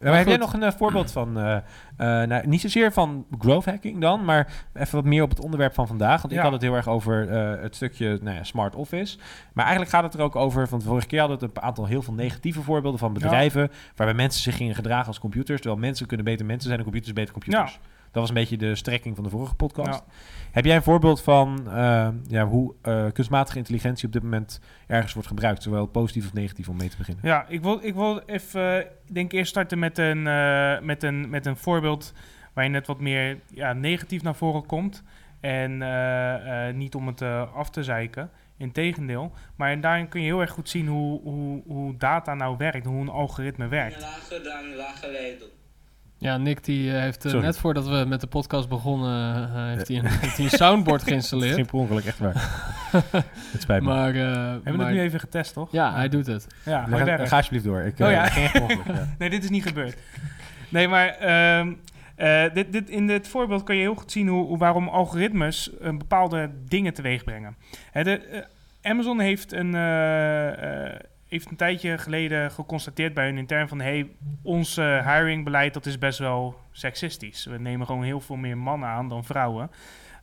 [0.00, 1.58] Maar, maar heb jij nog een uh, voorbeeld van, uh, uh,
[1.98, 5.86] nou, niet zozeer van growth hacking dan, maar even wat meer op het onderwerp van
[5.86, 6.22] vandaag.
[6.22, 7.30] Want ik had het heel erg over
[7.62, 9.18] het stukje nou ja, smart office.
[9.52, 12.02] Maar eigenlijk gaat het er ook over, de vorige keer hadden we een aantal heel
[12.02, 16.26] veel negatieve voorbeelden van bedrijven, waarbij mensen zich gingen gedragen als computers, terwijl mensen kunnen
[16.26, 17.72] beter mensen zijn en computers beter computers.
[17.72, 17.78] Ja.
[18.16, 20.02] Dat was een beetje de strekking van de vorige podcast.
[20.06, 20.12] Ja.
[20.50, 25.12] Heb jij een voorbeeld van uh, ja, hoe uh, kunstmatige intelligentie op dit moment ergens
[25.12, 27.24] wordt gebruikt, zowel positief of negatief, om mee te beginnen?
[27.26, 31.30] Ja, ik wil, ik wil even, uh, denk eerst starten met een, uh, met, een,
[31.30, 32.12] met een voorbeeld
[32.52, 35.02] waar je net wat meer ja, negatief naar voren komt.
[35.40, 35.78] En
[36.76, 37.22] niet om het
[37.54, 39.32] af te zeiken, integendeel.
[39.56, 43.00] Maar daarin kun je heel erg goed zien hoe, hoe, hoe data nou werkt, hoe
[43.00, 44.00] een algoritme werkt.
[44.00, 45.55] Lager dan lager leiden.
[46.18, 49.88] Ja, Nick die uh, heeft uh, net voordat we met de podcast begonnen, uh, heeft,
[49.88, 51.54] hij een, heeft hij een soundboard geïnstalleerd.
[51.54, 52.34] Geen per ongeluk, echt waar.
[53.52, 53.88] het spijt me.
[53.88, 55.72] Maar, Hebben we maar, het nu even getest, toch?
[55.72, 56.46] Ja, hij doet het.
[56.64, 57.80] Ja, ga, ga, ga alsjeblieft door.
[57.80, 58.26] Ik, oh ja.
[58.26, 59.14] geen ongeluk, ja.
[59.18, 59.96] nee, dit is niet gebeurd.
[60.68, 61.16] Nee, maar
[61.58, 61.80] um,
[62.54, 66.50] dit, dit, in dit voorbeeld kan je heel goed zien hoe, hoe waarom algoritmes bepaalde
[66.68, 67.56] dingen teweeg brengen.
[67.90, 68.44] Hè, de,
[68.82, 69.74] Amazon heeft een
[71.28, 73.80] heeft een tijdje geleden geconstateerd bij hun intern van...
[73.80, 74.10] hey,
[74.42, 77.44] ons hiringbeleid dat is best wel seksistisch.
[77.44, 79.70] We nemen gewoon heel veel meer mannen aan dan vrouwen.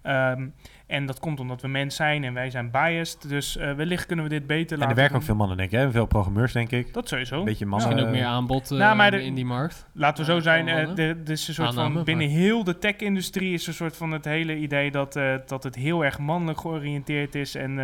[0.03, 0.53] Um,
[0.87, 3.29] en dat komt omdat we mens zijn en wij zijn biased.
[3.29, 5.71] Dus uh, wellicht kunnen we dit beter laten En er werken ook veel mannen, denk
[5.71, 5.79] ik.
[5.79, 5.91] Hè?
[5.91, 6.93] Veel programmeurs, denk ik.
[6.93, 7.39] Dat sowieso.
[7.39, 7.87] Een beetje mannen.
[7.87, 9.85] Misschien ook meer aanbod uh, nou, maar de, in die markt.
[9.93, 10.67] Laten we zo zijn.
[10.67, 12.35] Uh, is een soort Aanname, van binnen maar.
[12.35, 16.19] heel de tech-industrie is een soort van het hele idee dat, dat het heel erg
[16.19, 17.79] mannelijk georiënteerd is en,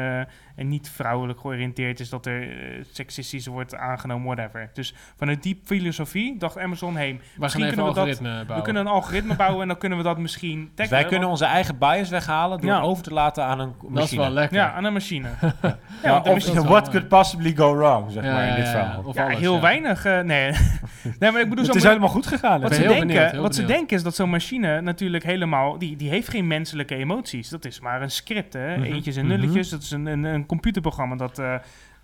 [0.55, 2.09] en niet vrouwelijk georiënteerd is.
[2.09, 2.47] Dat er
[2.91, 4.69] seksistisch wordt aangenomen, whatever.
[4.73, 8.19] Dus vanuit die filosofie dacht Amazon, hey, misschien kunnen we dat.
[8.19, 8.55] Bouwen.
[8.55, 10.71] We kunnen een algoritme bouwen en dan kunnen we dat misschien.
[10.75, 12.88] Dus wij kunnen onze eigen bias weghalen door ja.
[12.89, 13.93] Over te laten aan een machine.
[13.93, 14.57] Dat is wel lekker.
[14.57, 15.27] Ja, aan een machine.
[15.61, 19.03] ja, ja of, machine what could possibly go wrong, zeg maar, in dit verhaal.
[19.03, 20.05] Of alles, heel weinig.
[20.05, 20.51] Uh, nee.
[21.19, 21.65] nee, maar ik bedoel...
[21.65, 22.61] Het is helemaal goed gegaan.
[22.61, 25.77] Wat, ze denken, benieuwd, wat ze denken is dat zo'n machine natuurlijk helemaal...
[25.77, 27.49] Die, die heeft geen menselijke emoties.
[27.49, 28.75] Dat is maar een script, hè.
[28.75, 28.93] Mm -hmm.
[28.93, 29.53] Eentjes en nulletjes.
[29.53, 29.71] Mm -hmm.
[29.71, 31.39] Dat is een, een, een computerprogramma dat...
[31.39, 31.55] Uh,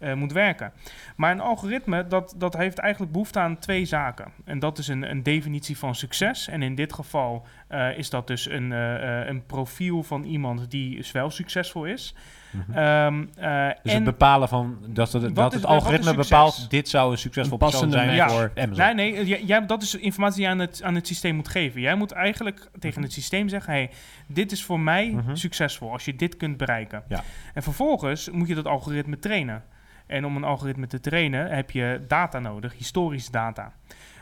[0.06, 0.72] uh, moet werken.
[1.16, 4.32] Maar een algoritme, dat, dat heeft eigenlijk behoefte aan twee zaken.
[4.46, 6.48] En dat is een, een definitie van succes.
[6.48, 10.96] En in dit geval uh, is dat dus een, uh, een profiel van iemand die
[10.96, 12.16] dus wel succesvol is.
[12.56, 12.78] Mm -hmm.
[12.78, 17.12] um, dus en het bepalen van dat, het, dat is, het algoritme bepaalt dit zou
[17.12, 18.30] een succesvol persoon zijn ja.
[18.30, 18.96] voor Amazon.
[18.96, 21.82] Nee, nee, jij, dat is informatie die je aan het, aan het systeem moet geven.
[21.82, 23.90] Jij moet eigenlijk tegen het systeem zeggen: hey,
[24.28, 25.36] dit is voor mij mm -hmm.
[25.36, 27.04] succesvol als je dit kunt bereiken.
[27.08, 27.24] Ja.
[27.54, 29.64] En vervolgens moet je dat algoritme trainen.
[30.08, 33.74] En om een algoritme te trainen heb je data nodig, historische data.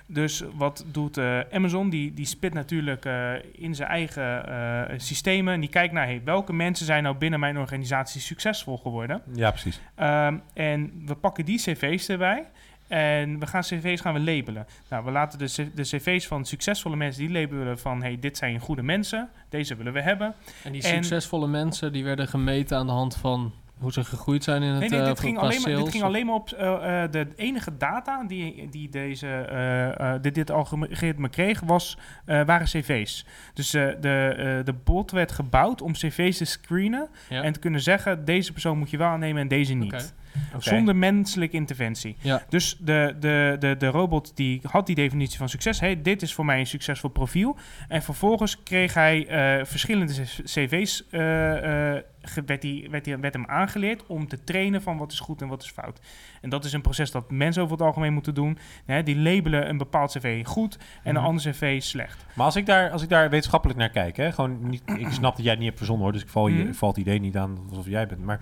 [0.05, 1.89] Dus wat doet uh, Amazon?
[1.89, 5.53] Die, die spit natuurlijk uh, in zijn eigen uh, systemen.
[5.53, 9.21] En die kijkt naar hey, welke mensen zijn nou binnen mijn organisatie succesvol geworden.
[9.33, 9.81] Ja, precies.
[9.99, 12.45] Um, en we pakken die cv's erbij.
[12.87, 14.67] En we gaan cv's gaan we labelen.
[14.89, 18.01] Nou, we laten de, de cv's van succesvolle mensen, die labelen van...
[18.01, 20.33] hey, dit zijn goede mensen, deze willen we hebben.
[20.63, 24.63] En die succesvolle mensen, die werden gemeten aan de hand van hoe ze gegroeid zijn
[24.63, 26.59] in het nee, nee, dit, uh, ging alleen maar, dit ging alleen maar op uh,
[26.59, 33.25] uh, de enige data die, die deze, dit, dit algoritme kreeg, was, waren cv's.
[33.53, 37.43] Dus de, de bot werd gebouwd om cv's te screenen ja.
[37.43, 39.93] en te kunnen zeggen, deze persoon moet je wel aannemen en deze niet.
[39.93, 40.07] Okay.
[40.47, 40.61] Okay.
[40.61, 42.15] Zonder menselijke interventie.
[42.21, 42.43] Ja.
[42.49, 45.79] Dus de, de, de, de robot die had die definitie van succes.
[45.79, 47.57] Hey, dit is voor mij een succesvol profiel.
[47.87, 49.17] En vervolgens kreeg hij
[49.59, 51.03] uh, verschillende cv's.
[51.11, 52.01] Uh, uh,
[52.45, 55.47] werd, die, werd, die, werd hem aangeleerd om te trainen van wat is goed en
[55.47, 55.99] wat is fout.
[56.41, 58.57] En dat is een proces dat mensen over het algemeen moeten doen.
[58.85, 62.25] Hè, die labelen een bepaald cv goed en een ander cv slecht.
[62.33, 65.35] Maar als ik daar, als ik daar wetenschappelijk naar kijk, hè, gewoon niet, ik snap
[65.35, 66.73] dat jij het niet hebt verzonnen hoor, dus ik val, je, mm -hmm.
[66.73, 68.23] val het idee niet aan alsof jij bent.
[68.23, 68.39] Maar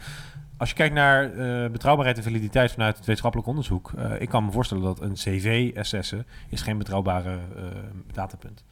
[0.61, 4.45] als je kijkt naar uh, betrouwbaarheid en validiteit vanuit het wetenschappelijk onderzoek, uh, ik kan
[4.45, 7.63] me voorstellen dat een CV assessen is geen betrouwbare uh,
[8.11, 8.63] datapunt.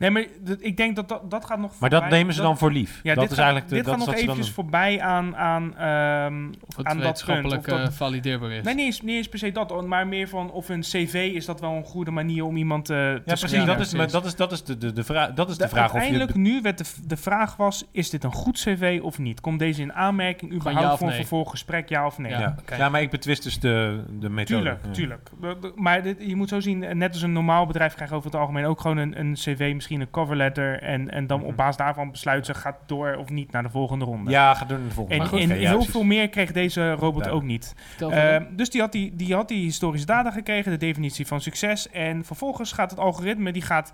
[0.00, 0.24] Nee, maar
[0.58, 3.00] ik denk dat dat, dat gaat nog Maar dat nemen ze dat, dan voor lief.
[3.02, 5.62] Ja, dat dit is gaat, eigenlijk de, dit dat gaat nog eventjes voorbij aan, aan,
[5.64, 7.56] um, of het aan dat punt.
[7.56, 8.64] Of dat valideerbaar is.
[8.64, 11.44] Nee, niet eens, niet eens per se dat, maar meer van of een cv is
[11.44, 13.52] dat wel een goede manier om iemand uh, te Ja, precies.
[13.52, 15.62] Ja, dat, is, maar dat is, dat is de, de, de, vraag, dat is de,
[15.62, 15.92] de vraag.
[15.92, 19.18] Uiteindelijk of je nu werd de, de vraag was, is dit een goed cv of
[19.18, 19.40] niet?
[19.40, 21.16] Komt deze in aanmerking überhaupt ja voor nee.
[21.16, 22.30] een vervolggesprek, ja of nee?
[22.30, 22.56] Ja, ja.
[22.60, 22.78] Okay.
[22.78, 24.76] ja maar ik betwist dus de, de methode.
[24.92, 25.72] Tuurlijk, tuurlijk.
[25.74, 28.64] Maar dit, je moet zo zien, net als een normaal bedrijf krijgt over het algemeen
[28.64, 32.10] ook gewoon een, een cv, misschien een cover letter en en dan op basis daarvan
[32.10, 34.30] besluit ze gaat door of niet naar de volgende ronde.
[34.30, 35.44] Ja, gaat door naar de volgende En, ronde.
[35.44, 37.30] en okay, heel ja, veel meer kreeg deze robot ja.
[37.30, 37.74] ook niet.
[38.00, 41.90] Uh, dus die had die, die had die historische data gekregen, de definitie van succes.
[41.90, 43.92] En vervolgens gaat het algoritme, die gaat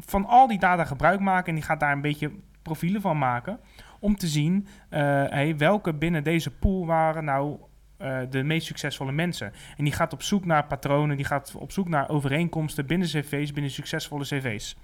[0.00, 2.30] van al die data gebruik maken en die gaat daar een beetje
[2.62, 3.60] profielen van maken.
[4.00, 7.56] Om te zien uh, hey, welke binnen deze pool waren nou
[8.02, 9.52] uh, de meest succesvolle mensen.
[9.76, 13.52] En die gaat op zoek naar patronen, die gaat op zoek naar overeenkomsten binnen cv's,
[13.52, 14.76] binnen succesvolle cv's.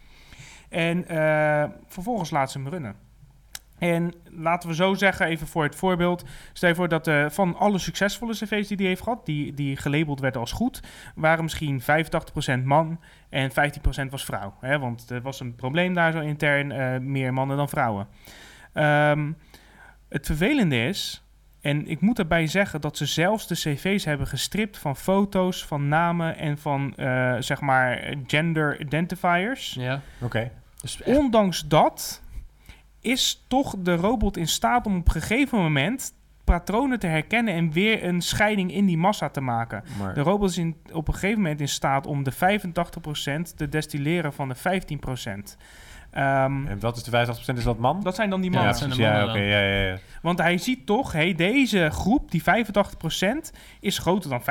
[0.72, 2.94] En uh, vervolgens laat ze hem runnen.
[3.78, 6.24] En laten we zo zeggen, even voor het voorbeeld.
[6.52, 9.76] Stel je voor dat uh, van alle succesvolle cv's die hij heeft gehad, die, die
[9.76, 10.82] gelabeld werden als goed,
[11.14, 11.85] waren misschien 85%
[12.64, 13.54] man en 15%
[14.11, 14.54] was vrouw.
[14.61, 14.78] Hè?
[14.78, 18.06] Want er was een probleem daar zo intern, uh, meer mannen dan vrouwen.
[18.74, 19.37] Um,
[20.08, 21.24] het vervelende is,
[21.61, 25.88] en ik moet erbij zeggen dat ze zelfs de cv's hebben gestript van foto's, van
[25.88, 29.74] namen en van uh, zeg maar gender identifiers.
[29.74, 30.24] Ja, oké.
[30.24, 30.50] Okay.
[30.83, 32.23] Dus Ondanks dat
[33.01, 36.12] is toch de robot in staat om op een gegeven moment
[36.45, 39.85] patronen te herkennen en weer een scheiding in die massa te maken.
[39.99, 42.37] Maar, De robot is in, op een gegeven moment in staat om de 85%
[43.57, 45.57] te destilleren van de 15%.
[46.11, 47.59] Ehm, en wat is de 50%?
[47.59, 48.01] Is dat man?
[48.03, 48.79] dat zijn dan die ja, mannen.
[48.79, 49.05] de precies.
[49.05, 49.99] Ja, ja, ja, ja.
[50.23, 54.42] Want hij ziet toch, hey, deze groep, die 85%, is groter dan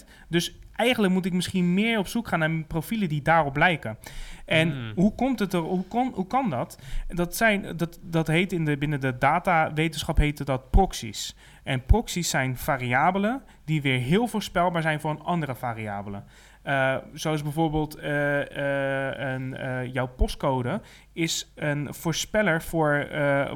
[0.00, 0.04] 15%.
[0.28, 3.98] Dus eigenlijk moet ik misschien meer op zoek gaan naar profielen die daarop lijken.
[4.46, 4.92] En Hmm.
[4.94, 6.78] hoe komt het er, hoe, kon, hoe kan dat?
[7.08, 11.36] Dat, zijn, dat, dat heet in de, binnen de datawetenschap heette dat proxies.
[11.62, 16.22] En proxies zijn variabelen die weer heel voorspelbaar zijn voor een andere variabele.
[16.62, 19.56] Eh, zoals bijvoorbeeld eh, eh, een,
[19.92, 20.80] jouw postcode
[21.12, 23.08] is een voorspeller voor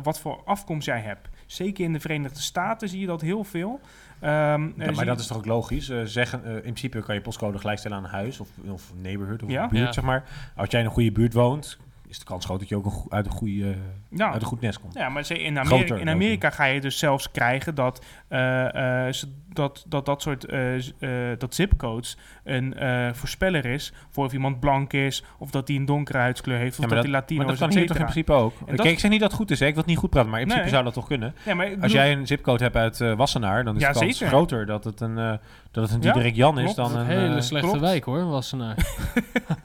[0.03, 1.29] wat voor afkomst jij hebt.
[1.47, 3.81] Zeker in de Verenigde Staten zie je dat heel veel.
[4.21, 5.89] Ehm, eh, Ja, maar dat is toch ook logisch?
[5.89, 9.43] Eh, zeggen, eh, in principe kan je postcode gelijkstellen aan een huis of, of neighborhood
[9.43, 9.69] of Ja.
[9.69, 9.93] buurt, Ja.
[9.93, 10.25] zeg maar.
[10.57, 11.79] Als jij in een goede buurt woont,
[12.11, 13.75] is de kans groot dat je ook een uit, een goede,
[14.11, 14.33] ja.
[14.33, 14.95] uit een goed nest komt.
[14.95, 19.07] Ja, maar ze- in Amerika, Groter in Amerika ga je dus zelfs krijgen dat eh,
[19.07, 24.25] eh, ze- dat, dat, dat soort eh, eh, dat zipcodes een eh, voorspeller is voor
[24.25, 27.13] of iemand blank is, of dat hij een donkere huidskleur heeft, of Ja, dat hij
[27.13, 28.53] Latino Maar dat is, kan hier toch in principe ook?
[28.61, 29.67] En dat- Kijk, ik zeg niet dat het goed is, hè?
[29.67, 30.81] ik wil het niet goed praten, maar in principe Nee.
[30.81, 31.35] zou dat toch kunnen?
[31.47, 34.19] Ja, maar Als jij een zipcode hebt uit eh, Wassenaar, dan is Ja, de kans
[34.19, 34.27] zeker.
[34.35, 35.33] groter dat het een, eh,
[35.71, 37.83] dat het een Diederik Jan is dan Een hele eh, slechte klopt.
[37.83, 38.77] wijk hoor, Wassenaar.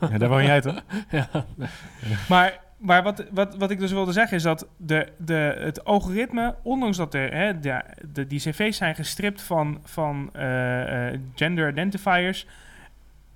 [0.12, 0.84] ja, daar woon jij toch?
[1.10, 1.28] ja.
[2.30, 6.56] Maar, maar wat, wat, wat ik dus wilde zeggen is dat de, de, het algoritme,
[6.64, 11.70] ondanks dat er, hè, de, de, die cv's zijn gestript van, van eh, eh, gender
[11.70, 12.48] identifiers,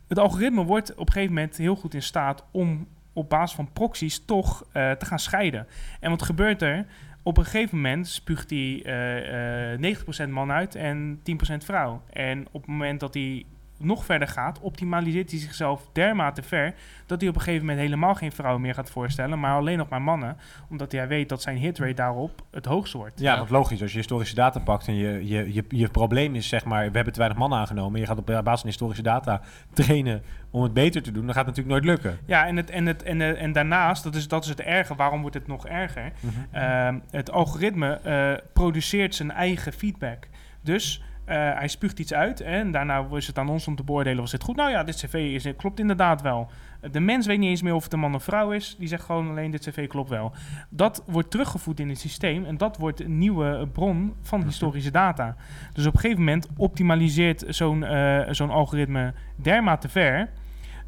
[0.08, 3.72] het algoritme wordt op een gegeven moment heel goed in staat om op basis van
[3.74, 5.68] proxies toch te gaan scheiden.
[6.00, 6.86] En wat gebeurt er?
[7.24, 12.02] Op een gegeven moment spuugt hij eh, eh, 90% man uit en 10% vrouw.
[12.10, 13.46] En op het moment dat hij
[13.80, 16.74] nog verder gaat, optimaliseert hij zichzelf dermate ver
[17.06, 19.90] dat hij op een gegeven moment helemaal geen vrouwen meer gaat voorstellen, maar alleen nog
[19.90, 20.38] maar mannen,
[20.70, 23.20] omdat hij weet dat zijn hitrate daarop het hoogst wordt.
[23.20, 26.48] Ja, want logisch, als je historische data pakt en je, je, je, je probleem is,
[26.48, 29.42] zeg maar, we hebben te weinig mannen aangenomen, je gaat op basis van historische data
[29.74, 32.20] trainen om het beter te doen, dan gaat het natuurlijk nooit lukken.
[32.26, 34.96] Ja, en, het, en, het, en, eh, en daarnaast, dat is, dat is het erge,
[34.96, 36.12] waarom wordt het nog erger?
[36.52, 40.28] Ehm, het algoritme eh, produceert zijn eigen feedback.
[40.62, 41.04] Dus
[41.36, 44.44] hij spuugt iets uit en daarna is het aan ons om te beoordelen was dit
[44.44, 44.56] goed.
[44.56, 46.50] Nou ja, dit cv is, klopt inderdaad wel.
[46.92, 48.76] De mens weet niet eens meer of het een man of vrouw is.
[48.80, 50.32] Die zegt gewoon alleen dit cv klopt wel.
[50.70, 55.36] Dat wordt teruggevoed in het systeem en dat wordt een nieuwe bron van historische data.
[55.74, 60.30] Dus op een gegeven moment optimaliseert zo'n eh, zo'n algoritme dermate ver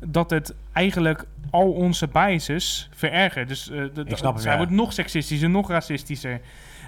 [0.05, 3.47] dat het eigenlijk al onze biases verergert.
[3.47, 4.57] Dus eh, de- Ik snap hem, zij ja.
[4.57, 6.39] wordt nog seksistischer, nog racistischer.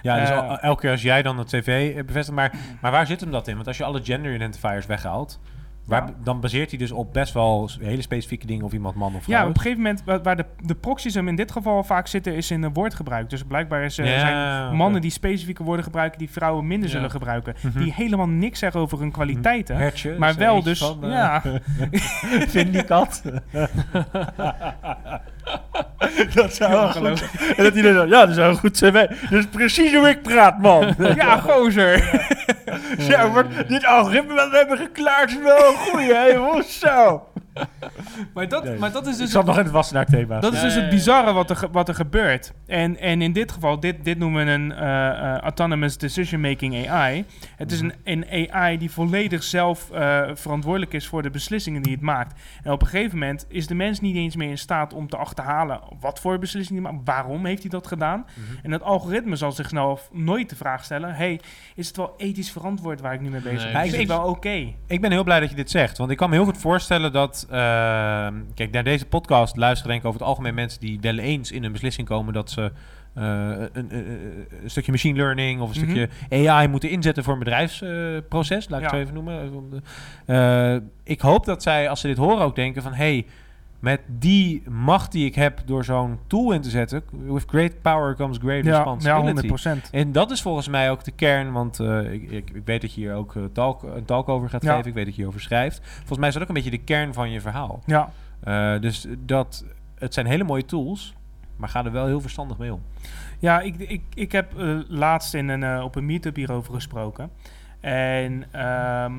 [0.04, 3.06] Ja, dus Eh, al- elke keer als jij dan het tv bevestigt, maar, maar waar
[3.06, 3.56] zit hem dat in?
[3.56, 5.40] Want als je alle gender identifiers weghaalt,
[5.86, 9.24] waar, dan baseert hij dus op best wel hele specifieke dingen of iemand man of
[9.24, 11.84] vrouw Ja, op een gegeven moment, waar, waar de, de proxies hem in dit geval
[11.84, 13.30] vaak zitten, is in een woordgebruik.
[13.30, 16.96] Dus blijkbaar is, Ja, zijn mannen die specifieke woorden gebruiken, die vrouwen minder Ja.
[16.96, 17.56] zullen gebruiken.
[17.62, 17.80] Mhm.
[17.80, 19.76] Die helemaal niks zeggen over hun kwaliteiten.
[19.76, 21.42] Hertje, Maar wel dus, van, eh, ja.
[22.54, 23.22] Vindicat.
[26.34, 27.30] dat zou wel goed.
[27.58, 29.06] En dat hij dan ja, dat is een goed cv.
[29.30, 30.94] Is precies hoe ik praat, man.
[31.16, 32.22] ja, gozer.
[33.00, 36.80] Zo, maar dit algoritme wat we hebben geklaard is wel een goeie, hè, jongens.
[36.80, 37.24] Zo.
[38.34, 38.78] maar, dat, Nee.
[38.78, 40.40] maar dat is Ik dus zat nog in het Wassenaar thema.
[40.40, 40.96] Dat is dus ja, het ja.
[40.96, 42.54] bizarre wat er, wat er gebeurt.
[42.68, 46.90] En, en in dit geval, dit, dit noemen we een eh, eh, Autonomous Decision Making
[46.90, 47.26] AI.
[47.56, 51.94] Het is een, een AI die volledig zelf eh, verantwoordelijk is voor de beslissingen die
[51.94, 52.40] het maakt.
[52.64, 55.18] En op een gegeven moment is de mens niet eens meer in staat om te
[55.18, 57.06] achterhalen wat voor beslissingen hij maakt.
[57.08, 58.26] Waarom heeft hij dat gedaan?
[58.64, 61.40] En het algoritme zal zichzelf nooit de vraag stellen: hey,
[61.76, 63.86] is het wel ethisch verantwoord waar ik nu mee bezig Nee, ben?
[63.86, 64.74] Is ik- het wel oké?
[64.88, 65.98] Ik ben heel blij dat je dit zegt.
[65.98, 67.43] Want ik kan me heel goed voorstellen dat...
[67.46, 70.80] eh, kijk, naar deze podcast luisteren denk ik over het algemeen mensen...
[70.80, 72.72] die wel eens in een beslissing komen dat ze...
[73.14, 73.94] eh, een, een,
[74.64, 75.90] een- stukje machine learning of een Mhm.
[75.92, 78.98] stukje AI moeten inzetten voor een bedrijfsproces, laat ik Ja.
[78.98, 79.84] het zo even noemen.
[80.26, 82.94] Eh, ik hoop dat zij, als ze dit horen, ook denken van...
[82.94, 83.26] hey,
[83.84, 87.04] met die macht die ik heb door zo'n tool in te zetten...
[87.12, 89.88] with great power comes great Ja, ja, responsibility.
[89.88, 89.92] 100%.
[89.92, 92.94] En dat is volgens mij ook de kern, want eh, ik, ik, ik weet dat
[92.94, 94.76] je hier ook eh, talk, een talk over gaat Ja.
[94.76, 94.88] geven.
[94.88, 95.82] Ik weet dat je hierover schrijft.
[95.96, 97.84] Volgens mij is dat ook een beetje de kern van je verhaal.
[97.86, 98.12] Ja.
[98.44, 99.66] Eh, dus dat,
[99.96, 101.14] het zijn hele mooie tools,
[101.56, 102.82] maar ga er wel heel verstandig mee om.
[103.40, 104.54] Ja, ik, ik, ik heb
[104.88, 107.30] laatst in een, op een meetup hierover gesproken.
[107.80, 109.14] En ehm,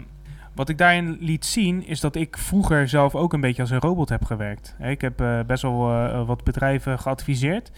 [0.55, 3.81] wat ik daarin liet zien, is dat ik vroeger zelf ook een beetje als een
[3.81, 4.77] robot heb gewerkt.
[4.81, 7.71] Ik heb eh, best wel eh, wat bedrijven geadviseerd.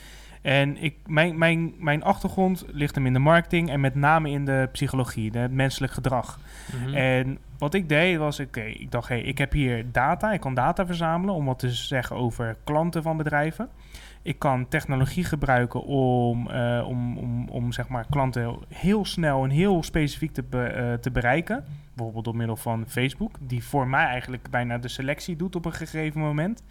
[0.43, 4.45] En ik, mijn, mijn, mijn achtergrond ligt hem in de marketing en met name in
[4.45, 6.39] de psychologie, het menselijk gedrag.
[6.83, 6.95] Mhm.
[6.95, 10.55] En wat ik deed was, oké, ik dacht, hey, ik heb hier data, ik kan
[10.55, 13.69] data verzamelen om wat te zeggen over klanten van bedrijven.
[14.23, 19.51] Ik kan technologie gebruiken om, eh, om, om, om zeg maar klanten heel snel en
[19.51, 21.65] heel specifiek te, be- te bereiken.
[21.97, 25.73] Bijvoorbeeld door middel van Facebook, die voor mij eigenlijk bijna de selectie doet op een
[25.73, 26.63] gegeven moment.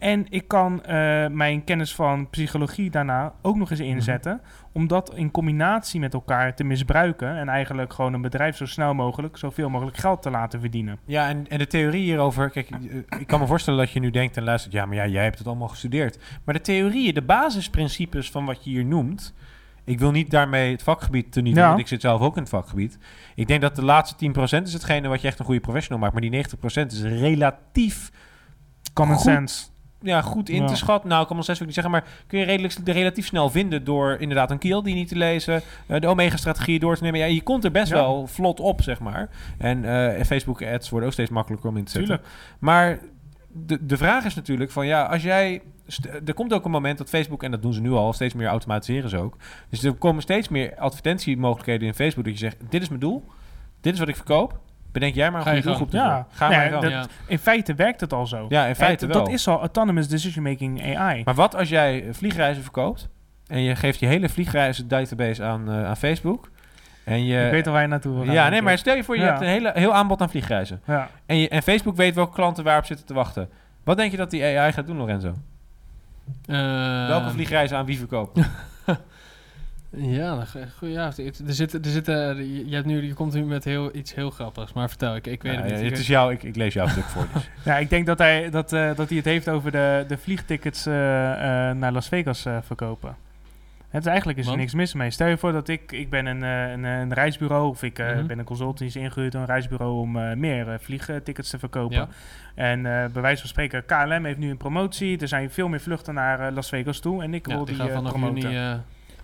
[0.00, 4.40] En ik kan eh, mijn kennis van psychologie daarna ook nog eens inzetten.
[4.72, 7.36] Om dat in combinatie met elkaar te misbruiken.
[7.36, 10.98] En eigenlijk gewoon een bedrijf zo snel mogelijk, zoveel mogelijk geld te laten verdienen.
[11.04, 12.50] Ja, en, en de theorie hierover...
[12.50, 14.72] Kijk, eh, ik kan me voorstellen dat je nu denkt en luistert...
[14.72, 16.18] Ja, maar ja, jij hebt het allemaal gestudeerd.
[16.44, 19.34] Maar de theorieën, de basisprincipes van wat je hier noemt...
[19.84, 21.68] Ik wil niet daarmee het vakgebied te niet Ja.
[21.68, 22.98] want ik zit zelf ook in het vakgebied.
[23.34, 26.12] Ik denk dat de laatste 10% is hetgene wat je echt een goede professional maakt.
[26.12, 28.10] Maar die 90% is relatief
[28.94, 29.24] Common Goed.
[29.24, 29.64] sense.
[30.02, 30.66] ja, goed in Ja.
[30.66, 31.08] te schatten.
[31.08, 33.84] Nou, ik kan wel zes ook niet zeggen, maar kun je redelijk, relatief snel vinden
[33.84, 37.18] door inderdaad een kiel die niet te lezen, eh, de Omega-strategie door te nemen.
[37.20, 37.94] Ja, je komt er best Ja.
[37.94, 39.28] wel vlot op, zeg maar.
[39.58, 42.16] En eh, Facebook ads worden ook steeds makkelijker om in te zetten.
[42.16, 42.36] Tuurlijk.
[42.58, 42.98] Maar
[43.52, 45.62] de, de vraag is natuurlijk van ja, als jij.
[46.24, 48.46] Er komt ook een moment dat Facebook, en dat doen ze nu al, steeds meer
[48.46, 49.36] automatiseren ze ook.
[49.68, 53.24] Dus er komen steeds meer advertentiemogelijkheden in Facebook dat je zegt: Dit is mijn doel,
[53.80, 54.58] dit is wat ik verkoop.
[54.92, 55.92] Bedenk jij maar een goede doelgroep.
[55.92, 56.26] Ja.
[56.30, 56.82] Ga Nee, maar gang.
[56.82, 57.06] dat- ja.
[57.26, 58.46] In feite werkt het al zo.
[58.48, 59.24] Ja, in feite wel.
[59.24, 61.22] Dat is al autonomous decision making AI.
[61.24, 63.08] Maar wat als jij vliegreizen verkoopt
[63.46, 66.50] en je geeft je hele vliegreizen database aan, eh, aan Facebook
[67.04, 67.44] en je...
[67.44, 68.34] ik weet al waar je naartoe wil gaan.
[68.34, 69.28] ja, nee, maar stel je voor je Ja.
[69.28, 70.80] hebt een hele, heel aanbod aan vliegreizen.
[70.86, 71.08] Ja.
[71.26, 73.48] En, je, en Facebook weet welke klanten waarop zitten te wachten.
[73.84, 75.34] Wat denk je dat die AI gaat doen, Lorenzo?
[76.46, 78.44] Eh, welke vliegreizen aan wie verkopen?
[79.96, 80.44] Ja,
[80.78, 81.12] goed, ja er,
[81.54, 84.30] zit, er zit, eh, je, je hebt nu, je komt nu met heel, iets heel
[84.30, 85.84] grappigs, maar vertel, ik, ik weet Ja, het ja, niet.
[85.84, 87.26] het Ik- is jou, ik, ik lees jouw stuk voor.
[87.34, 87.50] Dus.
[87.64, 90.86] Ja, ik denk dat hij, dat, eh, dat hij het heeft over de, de vliegtickets
[90.86, 91.32] eh,
[91.70, 93.16] eh, naar Las Vegas eh, verkopen.
[93.90, 94.62] Het is eigenlijk is er Want?
[94.62, 95.10] niks mis mee.
[95.10, 98.06] Stel je voor dat ik, ik ben een, eh, een, een reisbureau of ik eh,
[98.16, 98.26] Mhm.
[98.26, 101.58] ben een consultant die is ingehuurd door een reisbureau om eh, meer eh, vliegtickets te
[101.58, 101.96] verkopen.
[101.96, 102.08] Ja.
[102.54, 105.18] En eh, bij wijze van spreken, KLM heeft nu een promotie.
[105.18, 107.84] Er zijn veel meer vluchten naar Las Vegas toe en ik ja, wil die die,
[107.84, 108.40] gaan vanaf promoten.
[108.40, 108.72] juni, eh,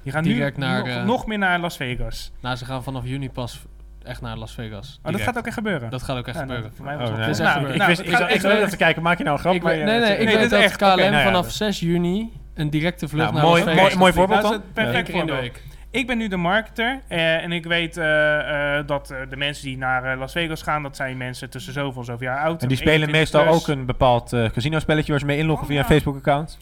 [0.02, 2.32] die gaan direct nu naar, nog, nog meer naar Las Vegas.
[2.40, 3.64] nou, ze gaan vanaf juni pas
[4.02, 5.00] echt naar Las Vegas.
[5.02, 5.90] Oh, dat gaat ook echt gebeuren.
[5.90, 6.76] Dat gaat ook echt Ja, nou, gebeuren.
[6.76, 7.26] voor mij Oh, was het- nee.
[7.26, 7.78] Het is echt Nou, gebeurd.
[7.78, 9.54] nou, ik wist, ik, even kijken, maak je nou een grap?
[9.54, 12.70] Ik maar nee, nee, ik Nee, weet dat echt- KLM vanaf dat- 6 juni een
[12.70, 13.82] directe vlucht Nou, naar mooi- Las Vegas.
[13.88, 14.62] mooi- mooi voorbeeld Dat dan.
[14.72, 15.50] perfect voorbeeld.
[15.90, 19.64] Ik ben nu de marketer eh, en ik weet eh, eh, dat eh, de mensen
[19.64, 22.62] die naar eh, Las Vegas gaan, dat zijn mensen tussen zoveel en zoveel jaar oud.
[22.62, 23.54] En die spelen 21 meestal plus.
[23.70, 25.86] ook een bepaald eh casino-spelletje waar ze mee inloggen Oh, via een.
[25.86, 26.58] Facebook-account.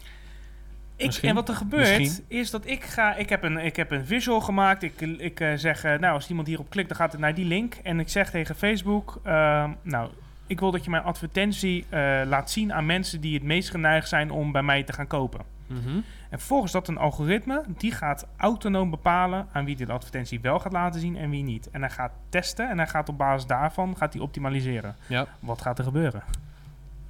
[0.97, 2.25] Ik, en wat er gebeurt, Misschien.
[2.27, 3.15] is dat ik ga...
[3.15, 4.83] Ik heb een, ik heb een visual gemaakt.
[4.83, 7.75] Ik, ik eh, zeg, nou, als iemand hierop klikt, dan gaat het naar die link.
[7.83, 10.09] En ik zeg tegen Facebook, ehm, nou,
[10.47, 14.07] ik wil dat je mijn advertentie eh, laat zien aan mensen die het meest geneigd
[14.09, 15.39] zijn om bij mij te gaan kopen.
[15.67, 15.95] Mhm.
[16.29, 20.59] En vervolgens dat een algoritme, die gaat autonoom bepalen aan wie die de advertentie wel
[20.59, 21.69] gaat laten zien en wie niet.
[21.71, 24.95] En hij gaat testen en hij gaat op basis daarvan gaat hij optimaliseren.
[25.07, 26.23] Ja, Wat gaat er gebeuren?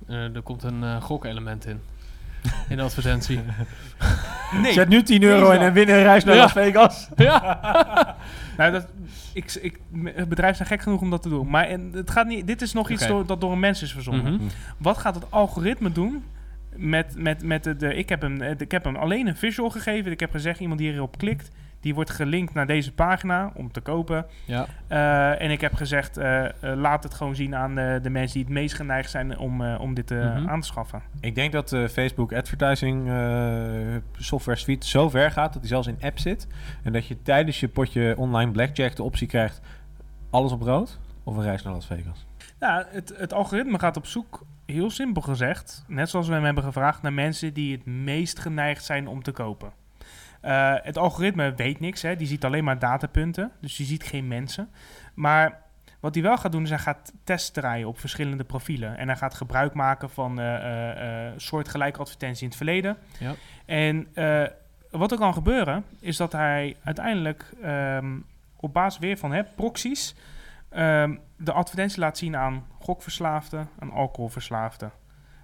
[0.08, 1.82] eh, er komt een eh, gokelement in.
[2.70, 3.40] In de advertentie.
[4.62, 6.42] Nee, Zet nu 10 euro in en win een reis naar Ja.
[6.42, 7.10] Las Vegas.
[8.58, 8.88] nou, dat,
[9.34, 11.50] ik, ik, het bedrijf zijn gek genoeg om dat te doen.
[11.50, 13.92] Maar en, het gaat niet, dit is nog iets door, dat door een mens is
[13.92, 14.34] verzonnen.
[14.34, 14.44] Mhm.
[14.78, 16.24] Wat gaat het algoritme doen
[16.78, 19.70] met, met, met de, de- ik, heb hem, eh, ik heb hem alleen een visual
[19.70, 20.12] gegeven.
[20.12, 23.82] Ik heb gezegd, iemand die hierop klikt, die wordt gelinkt naar deze pagina om te
[23.82, 24.26] kopen.
[24.46, 28.34] Ja, Eh, en ik heb gezegd, eh, laat het gewoon zien aan de, de mensen
[28.34, 30.50] die het meest geneigd zijn om, om dit Mhm.
[30.50, 31.02] aan te schaffen.
[31.20, 33.08] Ik denk dat de Facebook advertising
[34.18, 36.48] software suite zo ver gaat dat die zelfs in app zit.
[36.84, 39.62] En dat je tijdens je potje online blackjack de optie krijgt
[40.30, 42.26] alles op rood of een reis naar Las Vegas.
[42.60, 46.64] Ja, het, het algoritme gaat op zoek, heel simpel gezegd, net zoals we hem hebben
[46.64, 49.72] gevraagd, naar mensen die het meest geneigd zijn om te kopen.
[50.42, 52.16] Eh, het algoritme weet niks, hè.
[52.16, 54.70] die ziet alleen maar datapunten, dus die ziet geen mensen.
[55.14, 55.62] Maar
[56.00, 58.98] wat hij wel gaat doen, is hij gaat tests draaien op verschillende profielen.
[58.98, 62.98] En hij gaat gebruik maken van eh, eh, soortgelijke advertenties in het verleden.
[63.20, 63.34] Ja.
[63.66, 64.08] En
[64.92, 68.20] wat er kan gebeuren, is dat hij uiteindelijk ehm,
[68.56, 70.16] op basis weer van hè, proxies
[70.70, 74.92] ehm, de advertentie laat zien aan gokverslaafden, aan alcoholverslaafden.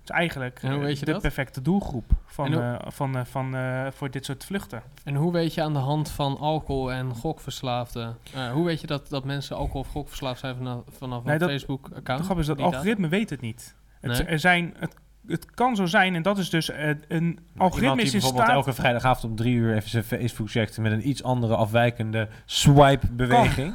[0.01, 1.21] Dus eigenlijk En hoe eh, weet je de dat?
[1.21, 4.81] perfecte doelgroep van, hoe- eh, van, eh, van, eh, voor dit soort vluchten.
[5.03, 8.17] En hoe weet je aan de hand van alcohol en gokverslaafden...
[8.33, 11.39] eh, hoe weet je dat, dat mensen alcohol of gokverslaafd zijn vanaf, vanaf Nee, een
[11.39, 12.19] dat- Facebook-account?
[12.19, 13.75] De grap is dat Die algoritme weet het niet.
[13.99, 14.23] Het, Nee.
[14.23, 14.95] er zijn, het,
[15.27, 16.71] het kan zo zijn, en dat is dus
[17.07, 18.55] een algoritme is in bijvoorbeeld staat...
[18.55, 23.07] elke vrijdagavond om drie uur even zijn Facebook checkt met een iets andere afwijkende swipe
[23.11, 23.73] beweging.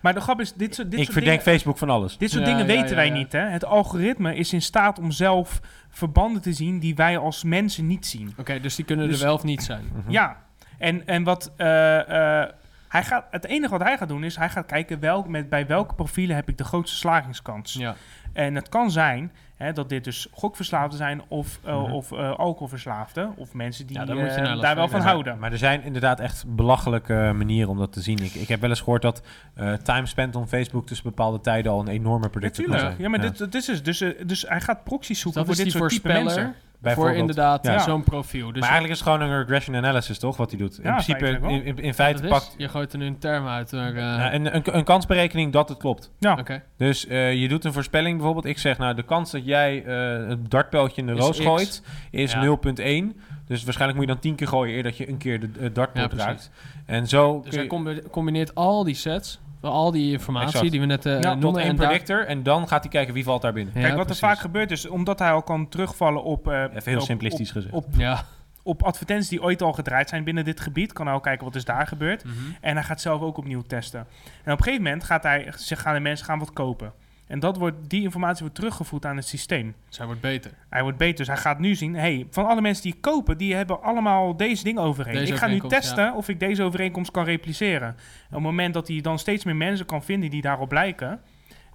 [0.00, 2.18] Maar de grap is, dit soort, dit ik soort verdenk dingen, Facebook van alles.
[2.18, 3.12] dit soort Ja, dingen ja, weten ja, wij ja.
[3.12, 3.32] niet.
[3.32, 3.40] Hè?
[3.40, 8.06] Het algoritme is in staat om zelf verbanden te zien die wij als mensen niet
[8.06, 8.34] zien.
[8.36, 9.84] Oké, dus die kunnen Dus- er wel of niet zijn.
[9.94, 10.10] Mhm.
[10.10, 10.36] Ja,
[10.78, 12.48] en, en wat eh, eh,
[12.88, 15.66] hij gaat, het enige wat hij gaat doen is, hij gaat kijken welk, met, bij
[15.66, 17.72] welke profielen heb ik de grootste slagingskans.
[17.72, 17.94] Ja.
[18.32, 21.92] En het kan zijn hè, dat dit dus gokverslaafden zijn of, eh, Mhm.
[21.92, 25.38] of eh, alcoholverslaafden of mensen die Ja, moet je eh, daar wel van houden.
[25.38, 28.18] Maar er zijn inderdaad echt belachelijke manieren om dat te zien.
[28.18, 29.22] Ik, ik heb wel eens gehoord dat
[29.54, 33.00] eh time spent on Facebook tussen bepaalde tijden al een enorme predictor kan Natuurlijk.
[33.00, 33.12] zijn.
[33.12, 35.80] Ja, maar Dit, dit is dus, dus, hij gaat proxies zoeken dat voor is dit
[35.80, 36.54] soort type mensen.
[36.82, 37.78] Voor inderdaad Ja.
[37.78, 38.46] zo'n profiel.
[38.52, 40.36] Dus maar eigenlijk is het gewoon een regression analysis, toch?
[40.36, 40.76] Wat hij doet.
[40.78, 43.46] In Ja, principe, in, in, in feite is- pakt Je gooit er nu een term
[43.46, 43.72] uit.
[43.72, 46.10] Maar, eh, ja, een, een, een kansberekening dat het klopt.
[46.18, 46.62] Ja, Oké.
[46.76, 48.44] Dus eh, je doet een voorspelling bijvoorbeeld.
[48.46, 51.44] Ik zeg, nou, de kans dat jij eh, het dartpijltje in de Is roos X.
[51.44, 52.40] gooit is Ja.
[52.40, 53.16] 0,1.
[53.46, 55.70] Dus waarschijnlijk moet je dan 10 keer gooien eer dat je een keer de uh,
[55.92, 56.16] precies.
[56.24, 56.50] raakt.
[56.86, 60.70] En zo Dus hij je- combi- combineert al die sets, al die informatie Exact.
[60.70, 61.40] die we net eh Ja, noemen.
[61.40, 62.26] tot één en daar- predictor.
[62.26, 63.74] En dan gaat hij kijken wie valt daar binnen.
[63.74, 64.22] Ja, Kijk, wat precies.
[64.22, 67.48] er vaak gebeurt is, omdat hij al kan terugvallen op, eh, Even heel op, simplistisch
[67.48, 67.74] op, gezegd.
[67.74, 68.22] op, Ja.
[68.62, 71.54] op advertenties die ooit al gedraaid zijn binnen dit gebied, kan hij al kijken wat
[71.54, 72.24] is daar gebeurd.
[72.24, 72.34] Mhm.
[72.60, 74.00] En hij gaat zelf ook opnieuw testen.
[74.44, 76.92] En op een gegeven moment gaat hij, ze gaan de mensen gaan wat kopen.
[77.28, 79.74] En dat wordt, die informatie wordt teruggevoerd aan het systeem.
[79.88, 80.50] Dus hij wordt beter.
[80.68, 81.94] Hij wordt beter, dus hij gaat nu zien...
[81.94, 85.14] hey, van alle mensen die kopen, die hebben allemaal deze dingen overheen.
[85.14, 87.88] Deze ik ga nu testen of ik deze overeenkomst kan repliceren.
[87.88, 87.94] En
[88.26, 91.20] op het moment dat hij dan steeds meer mensen kan vinden die daarop lijken...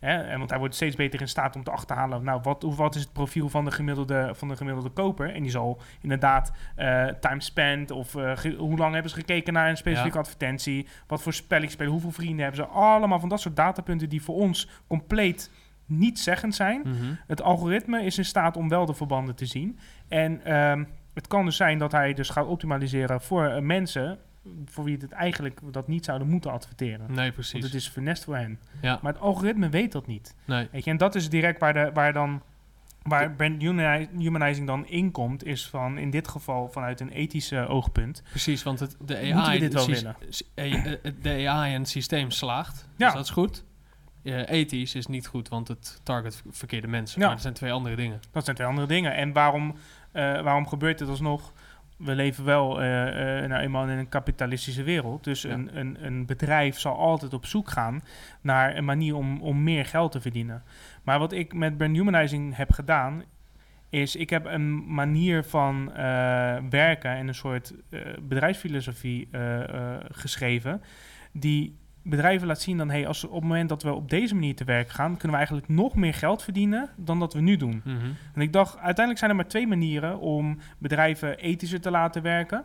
[0.04, 2.24] Hè, en want hij wordt steeds beter in staat om te achterhalen...
[2.24, 5.34] nou, wat, wat is het profiel van de gemiddelde, van de gemiddelde koper?
[5.34, 7.92] En die zal inderdaad eh, time spent...
[7.92, 10.20] of eh, hoe lang hebben ze gekeken naar een specifieke Ja.
[10.20, 10.88] advertentie...
[11.08, 12.72] wat voor spelling spelen, hoeveel vrienden hebben ze...
[12.72, 15.52] allemaal van dat soort datapunten die voor ons compleet
[15.86, 16.82] niet zeggend zijn...
[16.84, 17.14] Mhm.
[17.28, 19.80] Het algoritme is in staat om wel de verbanden te zien.
[20.08, 24.20] En ehm, het kan dus zijn dat hij dus gaat optimaliseren voor eh, mensen
[24.66, 27.06] voor wie het eigenlijk dat niet zouden moeten adverteren.
[27.08, 27.64] Nee, Want precies.
[27.64, 28.60] het is funest voor hen.
[28.82, 29.00] Ja.
[29.02, 30.36] Maar het algoritme weet dat niet.
[30.46, 30.68] Nee.
[30.72, 32.42] Weet je, en dat is direct waar, de, waar dan
[33.04, 38.24] waar brand humani- humanizing dan inkomt, is van in dit geval vanuit een ethische oogpunt.
[38.30, 39.60] Precies, want het, de AI...
[39.60, 40.16] Dit wel willen?
[40.54, 42.88] eh, eh, de AI en het systeem slaagt.
[42.98, 43.06] Ja.
[43.06, 43.64] Dus dat is goed.
[44.24, 47.20] Ethisch is niet goed, want het target verkeerde mensen.
[47.20, 47.26] Ja.
[47.26, 48.20] Maar dat zijn twee andere dingen.
[48.32, 49.16] Dat zijn twee andere dingen.
[49.16, 49.76] En waarom,
[50.12, 51.54] eh, waarom gebeurt dit alsnog?
[51.98, 52.88] We leven wel eh,
[53.48, 55.24] nou eenmaal in een kapitalistische wereld.
[55.24, 55.52] Dus Ja.
[55.52, 58.02] een, een, een bedrijf zal altijd op zoek gaan
[58.42, 60.64] naar een manier om, om meer geld te verdienen.
[61.04, 63.24] Maar wat ik met brand humanizing heb gedaan,
[63.90, 67.74] is ik heb een manier van eh, werken en een soort
[68.22, 69.30] bedrijfsfilosofie
[70.12, 70.82] geschreven.
[71.32, 74.34] Die bedrijven laat zien dan, hey, als we op het moment dat we op deze
[74.34, 77.58] manier te werk gaan, kunnen we eigenlijk nog meer geld verdienen dan dat we nu
[77.58, 77.82] doen.
[77.86, 78.06] Mhm.
[78.34, 82.64] En ik dacht, uiteindelijk zijn er maar twee manieren om bedrijven ethischer te laten werken.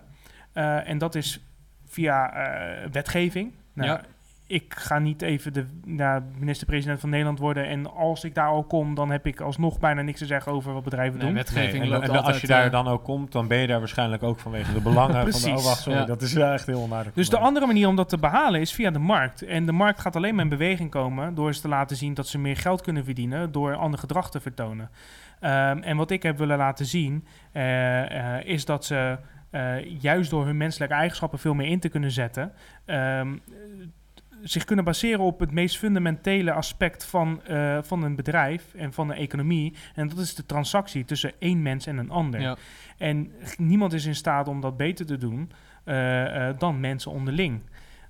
[0.53, 1.41] Eh, en dat is
[1.87, 3.53] via eh, wetgeving.
[3.73, 4.03] Nou, Ja.
[4.49, 5.67] Ik ga niet even de
[6.39, 7.67] minister-president van Nederland worden.
[7.67, 10.73] En als ik daar al kom, dan heb ik alsnog bijna niks te zeggen over
[10.73, 11.35] wat bedrijven Nee, doen.
[11.37, 12.27] wetgeving en, loopt en altijd...
[12.33, 14.81] als je daar eh, dan ook komt, dan ben je daar waarschijnlijk ook vanwege de
[14.81, 15.57] belangen van de...
[15.57, 16.05] Oh, wacht, sorry, Ja.
[16.05, 17.13] dat is wel echt heel onaardig.
[17.13, 19.43] Dus de andere manier om dat te behalen is via de markt.
[19.43, 22.27] En de markt gaat alleen maar in beweging komen door ze te laten zien dat
[22.29, 24.91] ze meer geld kunnen verdienen door ander gedrag te vertonen.
[25.41, 29.19] Ehm, en wat ik heb willen laten zien eh, eh, is dat ze
[29.51, 32.53] eh, juist door hun menselijke eigenschappen veel meer in te kunnen zetten.
[32.85, 33.37] ehm,
[34.43, 39.09] zich kunnen baseren op het meest fundamentele aspect van, eh, van een bedrijf en van
[39.09, 39.75] de economie.
[39.95, 42.41] En dat is de transactie tussen één mens en een ander.
[42.41, 42.57] Ja.
[42.99, 45.51] En niemand is in staat om dat beter te doen
[45.85, 47.61] eh, eh, dan mensen onderling.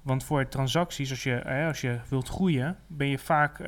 [0.02, 3.58] Want voor transacties, als je, als je wilt groeien, ben je vaak,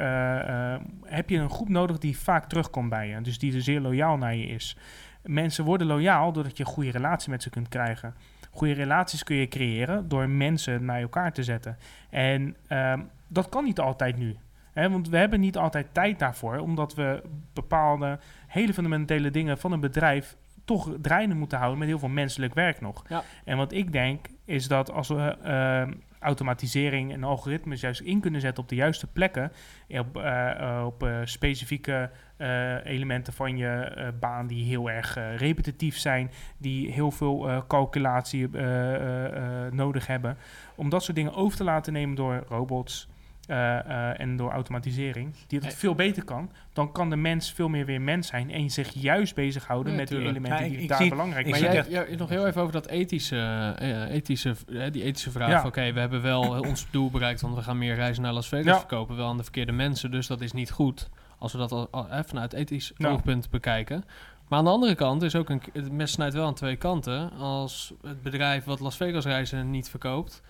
[1.02, 3.20] heb je een groep nodig die vaak terugkomt bij je.
[3.20, 4.76] Dus die er zeer loyaal naar je is.
[5.22, 8.14] Mensen worden loyaal doordat je een goede relatie met ze kunt krijgen.
[8.50, 11.78] Goede relaties kun je creëren door mensen naar elkaar te zetten.
[12.10, 14.36] En ehm, dat kan niet altijd nu.
[14.72, 19.72] Hè, want we hebben niet altijd tijd daarvoor, omdat we bepaalde hele fundamentele dingen van
[19.72, 23.04] een bedrijf toch draaiende moeten houden met heel veel menselijk werk nog.
[23.08, 23.22] Ja.
[23.44, 25.88] En wat ik denk is dat als we eh,
[26.20, 29.52] automatisering en algoritmes juist in kunnen zetten op de juiste plekken,
[29.88, 35.16] op, eh, eh, op eh, specifieke eh, elementen van je eh, baan die heel erg
[35.16, 40.36] eh, repetitief zijn, die heel veel eh, calculatie eh, eh, eh, nodig hebben,
[40.74, 43.08] om dat soort dingen over te laten nemen door robots.
[43.50, 43.78] Eh,
[44.10, 45.76] eh, en door automatisering, die het Hey.
[45.76, 49.34] veel beter kan, dan kan de mens veel meer weer mens zijn en zich juist
[49.34, 50.36] bezighouden Ja, met die tuurlijk.
[50.38, 51.84] elementen Ja, ik- die ik daar zie- belangrijk Maar zijn.
[51.84, 54.54] zie jij, nog heel even over dat ethische, eh, ethische,
[54.92, 55.48] die ethische vraag.
[55.50, 55.66] Ja.
[55.66, 58.64] Oké, we hebben wel ons doel bereikt, want we gaan meer reizen naar Las Vegas
[58.66, 58.78] Ja.
[58.78, 59.16] verkopen.
[59.16, 61.08] Wel aan de verkeerde mensen, dus dat is niet goed.
[61.38, 64.04] Als we dat al, al, eh, vanuit ethisch oogpunt bekijken.
[64.48, 67.32] Maar aan de andere kant is ook een, het mes snijdt wel aan twee kanten.
[67.32, 70.42] Als het bedrijf wat Las Vegas reizen niet verkoopt,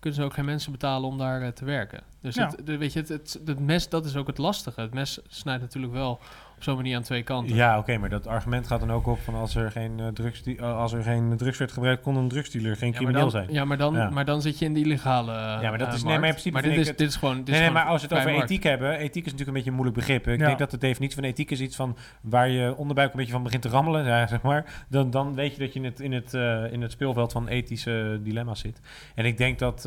[0.00, 2.02] kunnen ze ook geen mensen betalen om daar te werken.
[2.20, 4.80] Dus het, weet je, het, het, het, mes, dat is ook het lastige.
[4.80, 6.20] Het mes snijdt natuurlijk wel
[6.58, 7.56] op zo'n manier aan twee kanten.
[7.56, 10.42] Ja, oké, maar dat argument gaat dan ook op van als er geen, uh, drugs,
[10.44, 13.46] uh, als er geen drugs werd gebruikt, kon een drugsdealer geen ja, crimineel zijn.
[13.50, 15.32] Ja maar, dan, maar dan zit je in die illegale.
[15.32, 16.54] ja, maar dat is nee, maar in principe.
[16.54, 17.36] Maar dit is, dit is gewoon.
[17.36, 19.68] Dit nee, nee, maar als we het over ethiek hebben, ethiek is natuurlijk een beetje
[19.70, 20.26] een moeilijk begrip.
[20.26, 23.32] Ik denk dat de definitie van ethiek is iets van waar je onderbuik een beetje
[23.32, 24.84] van begint te rammelen, ja, zeg maar.
[24.88, 27.48] Dan, dan weet je dat je in het, in, het, uh, in het speelveld van
[27.48, 28.80] ethische dilemma's zit.
[29.14, 29.82] En ik denk dat,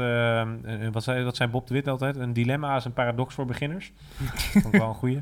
[0.91, 3.91] wat, zei, dat zijn Bob de Wit altijd, een dilemma is een paradox voor beginners.
[4.53, 5.21] dat is wel een goeie.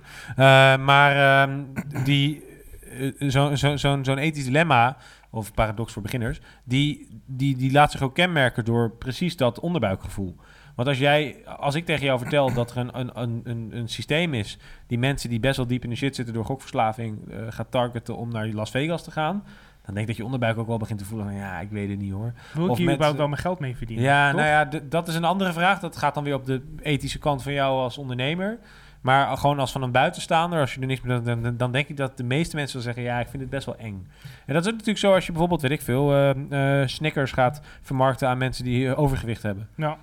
[0.77, 1.63] maar Ehm,
[2.03, 2.43] die,
[2.99, 4.97] uh, zo'n zo, zo, zo ethisch dilemma,
[5.29, 10.35] of paradox voor beginners, die, die, die laat zich ook kenmerken door precies dat onderbuikgevoel.
[10.75, 14.33] Want als jij, als ik tegen jou vertel dat er een, een, een, een systeem
[14.33, 17.71] is die mensen die best wel diep in de shit zitten door gokverslaving uh, gaat
[17.71, 19.43] targeten om naar Las Vegas te gaan,
[19.85, 21.89] dan denk ik dat je onderbuik ook wel begint te voelen van ja, ik weet
[21.89, 22.33] het niet hoor.
[22.53, 24.05] Wil ik hier überhaupt wel mijn geld mee verdienen?
[24.05, 25.79] Ja, nou ja, dat is een andere vraag.
[25.79, 28.59] Dat gaat dan weer op de ethische kant van jou als ondernemer.
[29.01, 31.97] Maar gewoon als van een buitenstaander, als je er niks meer dan, dan denk ik
[31.97, 34.07] dat de meeste mensen zullen zeggen: ja, ik vind het best wel eng.
[34.45, 38.27] En dat is natuurlijk zo als je bijvoorbeeld, weet ik veel, uh, Snickers gaat vermarkten
[38.27, 39.69] aan mensen die overgewicht hebben.
[39.75, 39.97] Ja.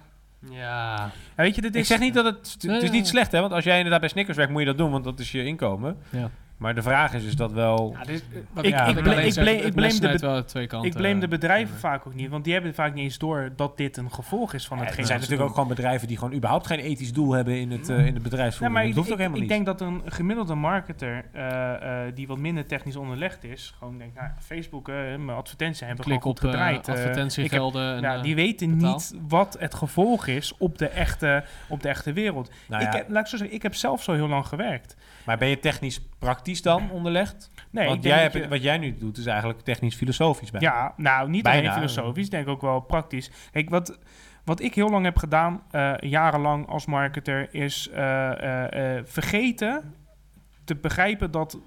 [0.51, 1.11] Ja.
[1.37, 1.43] ja.
[1.43, 1.81] weet je, dit is...
[1.81, 2.57] Ik zeg niet dat het...
[2.61, 3.41] Het is niet slecht, hè?
[3.41, 5.45] Want als jij inderdaad bij Snickers werkt, moet je dat doen, want dat is je
[5.45, 5.97] inkomen.
[6.11, 6.31] Ja.
[6.57, 7.97] Maar de vraag is, is dat wel...
[7.99, 12.07] Ja, dit, ik, ik, ik, ik blame de, twee kanten, ik blame de bedrijven vaak
[12.07, 14.79] ook niet, want die hebben vaak niet eens door dat dit een gevolg is van
[14.79, 14.99] hetgeen.
[14.99, 17.89] Er zijn natuurlijk ook gewoon bedrijven die gewoon überhaupt geen ethisch doel hebben in het,
[17.89, 18.81] uh, in het bedrijfsvoering.
[18.81, 19.51] Ja, dat hoeft ook helemaal niet.
[19.51, 23.99] Ik denk dat een gemiddelde marketer uh, uh, die wat minder technisch onderlegd is, gewoon
[23.99, 26.89] denkt, nou, Facebook, mijn advertenties hebben Klik gewoon goed op, gedraaid.
[26.89, 28.01] advertentiegelden.
[28.01, 32.51] Ja, die weten niet wat het gevolg is op de echte, op de echte wereld.
[32.69, 34.97] Nou ik, heb, laat ik, zo zeggen, ik heb zelf zo heel lang gewerkt.
[35.27, 37.51] Maar ben je technisch praktisch dan onderlegd?
[37.71, 40.61] Nee, Want jij hebt, wat jij nu doet is eigenlijk technisch-filosofisch bij.
[40.61, 43.31] Ja, nou, niet alleen filosofisch, ik denk ook wel praktisch.
[43.53, 43.99] Kijk, wat,
[44.45, 49.95] wat ik heel lang heb gedaan, uh, jarenlang als marketer, is uh, uh, vergeten
[50.65, 51.59] te begrijpen dat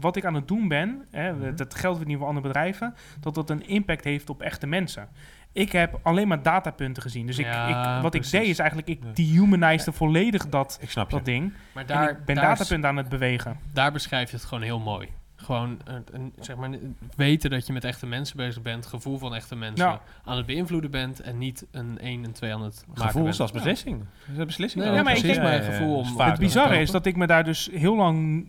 [0.00, 1.56] wat ik aan het doen ben, hè, mhm.
[1.56, 5.08] dat geldt niet voor andere bedrijven, dat dat een impact heeft op echte mensen.
[5.56, 7.26] Ik heb alleen maar datapunten gezien.
[7.26, 11.52] Dus ik, ik wat ik deed is eigenlijk, ik dehumanized volledig dat, dat ding.
[11.72, 13.58] Maar daar, ik ben datapunten aan het bewegen.
[13.72, 15.08] Daar beschrijf je het gewoon heel mooi.
[15.36, 16.70] Gewoon een, zeg maar,
[17.16, 20.90] weten dat je met echte mensen bezig bent, gevoel van echte mensen aan het beïnvloeden
[20.90, 24.04] bent en niet een 1 en 2 aan het maken Gevoel is als beslissing.
[24.36, 24.44] Ja.
[24.44, 24.84] beslissing.
[24.84, 26.20] Nee, ja, maar ik mijn gevoel om.
[26.20, 28.46] Het bizarre is dat ik me daar dus heel lang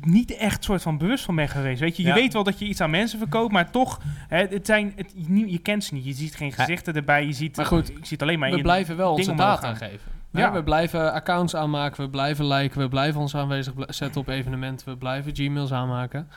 [0.00, 1.80] niet echt soort van bewust van ben geweest.
[1.80, 4.66] Weet je, je weet wel dat je iets aan mensen verkoopt, maar toch, hè, het
[4.66, 6.04] zijn, het, je, je, kent ze niet.
[6.04, 7.26] Je ziet geen gezichten erbij.
[7.26, 8.50] Je ziet, maar goed, je ziet alleen maar.
[8.50, 10.18] We blijven wel onze data geven.
[10.32, 10.52] Ja.
[10.52, 14.96] We blijven accounts aanmaken, we blijven liken, we blijven ons aanwezig zetten op evenementen, we
[14.96, 16.28] blijven Gmails aanmaken.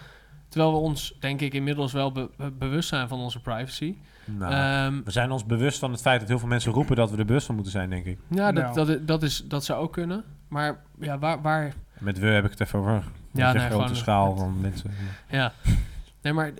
[0.49, 3.95] Terwijl we ons, denk ik, inmiddels wel bewust zijn van onze privacy.
[4.25, 7.11] Nou, ehm, we zijn ons bewust van het feit dat heel veel mensen roepen dat
[7.11, 8.19] we er bewust van moeten zijn, denk ik.
[8.29, 8.87] Ja, dat, nou.
[8.87, 10.23] dat, dat, is, dat zou ook kunnen.
[10.47, 13.03] Maar ja, waar, waar, met we heb ik het even over.
[13.31, 14.91] Ja, nee, grote schaal van mensen.
[15.29, 15.53] Ja.
[16.21, 16.53] Nee, maar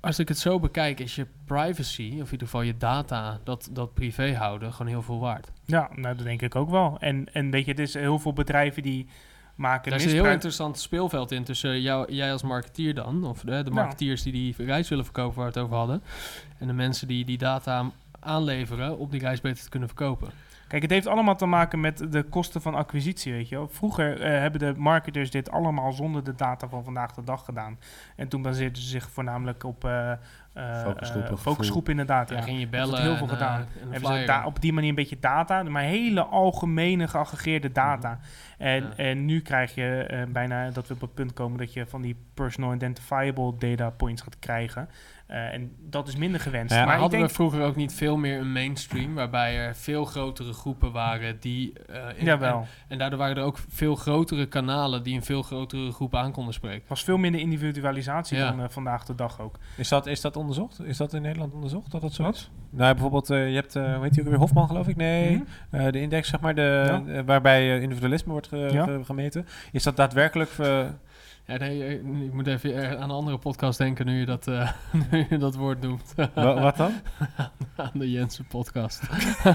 [0.00, 3.68] als ik het zo bekijk, is je privacy, of in ieder geval je data, dat,
[3.72, 5.50] dat privé houden, gewoon heel veel waard.
[5.64, 6.96] Ja, nou, dat denk ik ook wel.
[7.00, 9.06] En, en weet je, het is heel veel bedrijven die
[9.54, 13.40] maken Daar is een heel interessant speelveld in tussen jou, jij als marketeer dan, of
[13.40, 16.02] de, de marketeers die die reis willen verkopen waar we het over hadden,
[16.58, 20.28] en de mensen die die data aanleveren om die reis beter te kunnen verkopen.
[20.68, 23.68] Kijk, het heeft allemaal te maken met de kosten van acquisitie, weet je wel.
[23.68, 27.78] Vroeger uh, hebben de marketers dit allemaal zonder de data van vandaag de dag gedaan.
[28.16, 30.12] En toen baseerden ze zich voornamelijk op uh,
[30.54, 32.30] uh, focusgroep, focusgroep inderdaad.
[32.30, 33.02] Ja, ging je bellen.
[33.02, 33.66] heel veel gedaan.
[33.88, 38.10] hebben ze da- op die manier een beetje data, maar hele algemene geaggregeerde data.
[38.10, 38.68] Mhm.
[38.68, 42.02] En, en nu krijg je bijna dat we op het punt komen dat je van
[42.02, 44.88] die personal identifiable data points gaat krijgen.
[45.30, 46.74] Uh, en dat is minder gewenst.
[46.74, 49.14] Ja, maar, hadden we vroeger ook niet veel meer een mainstream...
[49.14, 51.72] waarbij er veel grotere groepen waren die...
[51.90, 52.58] Uh, in, Jawel.
[52.58, 55.02] En, en, daardoor waren er ook veel grotere kanalen...
[55.02, 56.84] die een veel grotere groep aan konden spreken.
[56.88, 59.58] was veel minder individualisatie dan uh, vandaag de dag ook.
[59.76, 60.80] Is dat, is dat onderzocht?
[60.84, 62.50] Is dat in Nederland onderzocht, dat dat zo is?
[62.70, 64.96] Nou, bijvoorbeeld, je hebt, hoe heet je ook weer, Hofman geloof ik?
[64.96, 65.44] Nee, mm
[65.90, 67.24] de index, zeg maar, de, ja.
[67.24, 68.98] waarbij individualisme wordt ge, ja.
[69.04, 69.46] gemeten.
[69.72, 70.50] Is dat daadwerkelijk...
[71.46, 71.92] Ja, nee, eh,
[72.24, 74.70] ik moet even aan een andere podcast denken nu je dat, uh,
[75.10, 76.14] nu je dat woord noemt.
[76.34, 76.92] wat dan?
[77.76, 79.02] aan de Jensen podcast.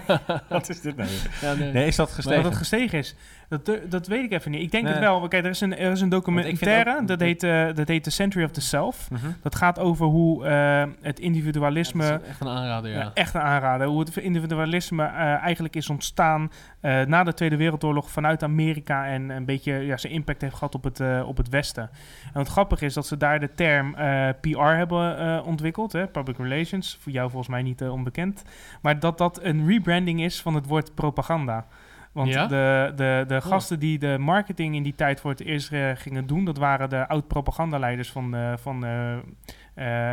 [0.49, 1.09] wat is dit nou?
[1.41, 1.71] Ja, nee.
[1.71, 1.87] nee.
[1.87, 2.31] is dat gestegen?
[2.31, 3.15] Maar dat het gestegen is,
[3.59, 4.61] dat, dat weet ik even niet.
[4.61, 5.27] Ik denk het wel.
[5.27, 8.45] Kijk, er is een, er is een documentaire, dat, heet, uh, dat heet The Century
[8.45, 9.07] of the Self.
[9.11, 9.25] Uh mhm.
[9.25, 9.35] -huh.
[9.41, 12.03] Dat gaat over hoe uh, het individualisme...
[12.03, 13.11] Ja, echt een aanrader, ja.
[13.13, 13.87] echt een aanrader.
[13.87, 19.07] Hoe het individualisme eigenlijk is ontstaan na de Tweede Wereldoorlog vanuit Amerika...
[19.07, 21.59] en een beetje ja, zijn impact heeft gehad op het, op het Westen.
[21.61, 21.89] Westen.
[22.25, 23.93] En wat grappig is dat ze daar de term
[24.41, 28.43] PR hebben ontwikkeld, hè, public relations, voor jou volgens mij niet onbekend,
[28.81, 31.65] maar dat dat een rebranding is van het woord propaganda.
[32.11, 36.27] Want de, de, de gasten die de marketing in die tijd voor het eerst gingen
[36.27, 38.85] doen, dat waren de oud-propagandaleiders van, van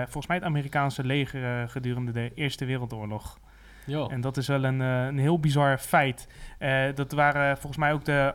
[0.02, 3.38] volgens mij het Amerikaanse leger gedurende de Eerste Wereldoorlog.
[3.84, 4.08] Jo.
[4.08, 6.28] En dat is wel een, een heel bizar feit.
[6.94, 8.34] Dat waren volgens mij ook de,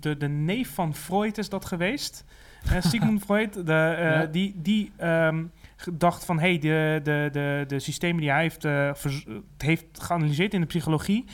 [0.00, 2.24] de, de neef van Freud is dat geweest.
[2.80, 4.26] Sigmund Freud, de, ja.
[4.26, 5.52] die, die um,
[5.92, 6.38] dacht van...
[6.38, 8.66] hey, de, de, de, de systemen die hij heeft,
[9.58, 11.24] heeft geanalyseerd in de psychologie...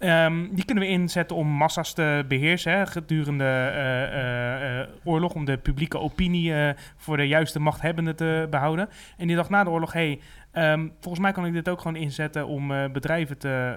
[0.00, 5.58] Um, die kunnen we inzetten om massa's te beheersen gedurende uh, uh, oorlog, om de
[5.58, 6.52] publieke opinie
[6.96, 8.88] voor de juiste machthebbenden te behouden.
[9.16, 10.20] En die dacht na de oorlog, hey,
[10.58, 13.74] Um, volgens mij kan ik dit ook gewoon inzetten om bedrijven te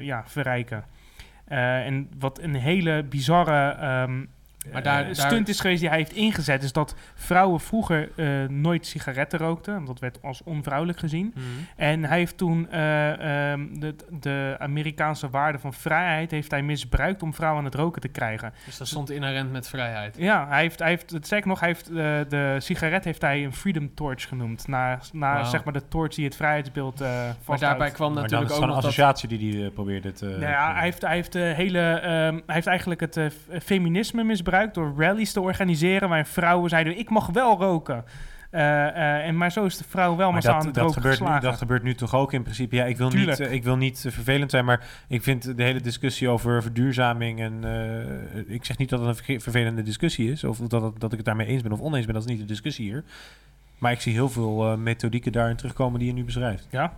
[0.00, 0.84] ja, verrijken.
[1.46, 4.28] en wat een hele bizarre um,
[4.72, 8.86] maar daar, stunt is geweest die hij heeft ingezet, is dat vrouwen vroeger uh, nooit
[8.86, 9.84] sigaretten rookten.
[9.84, 11.32] Dat werd als onvrouwelijk gezien.
[11.34, 11.44] Mhm.
[11.76, 17.22] En hij heeft toen uh, um, de, de, Amerikaanse waarde van vrijheid heeft hij misbruikt
[17.22, 18.52] om vrouwen aan het roken te krijgen.
[18.64, 20.16] Dus dat stond inherent met vrijheid.
[20.18, 21.96] Ja, hij heeft, hij heeft het zeg nog, hij heeft uh,
[22.28, 24.68] de sigaret heeft hij een freedom torch genoemd.
[24.68, 25.46] Naar, naar wow.
[25.46, 27.08] zeg maar de torch die het vrijheidsbeeld uh,
[27.46, 30.26] Maar daarbij kwam maar natuurlijk ook nog een associatie dat, die hij probeerde te...
[30.26, 33.20] Nou ja, hij heeft, hij heeft de hele, um, hij heeft eigenlijk het
[33.62, 38.04] feminisme misbruikt door rallies te organiseren waarin vrouwen zeiden: ik mag wel roken.
[38.50, 41.20] Uh, uh, en maar zo is de vrouw wel maar dat, aan het dat gebeurt
[41.20, 42.76] nu, Dat gebeurt nu toch ook in principe.
[42.76, 45.80] Ja, ik wil niet, uh, ik wil niet vervelend zijn, maar ik vind de hele
[45.80, 47.64] discussie over verduurzaming en
[48.46, 51.46] ik zeg niet dat het een vervelende discussie is of dat, dat ik het daarmee
[51.46, 52.14] eens ben of oneens ben.
[52.14, 53.04] Dat is niet de discussie hier.
[53.78, 56.66] Maar ik zie heel veel methodieken daarin terugkomen die je nu beschrijft.
[56.70, 56.92] Ja,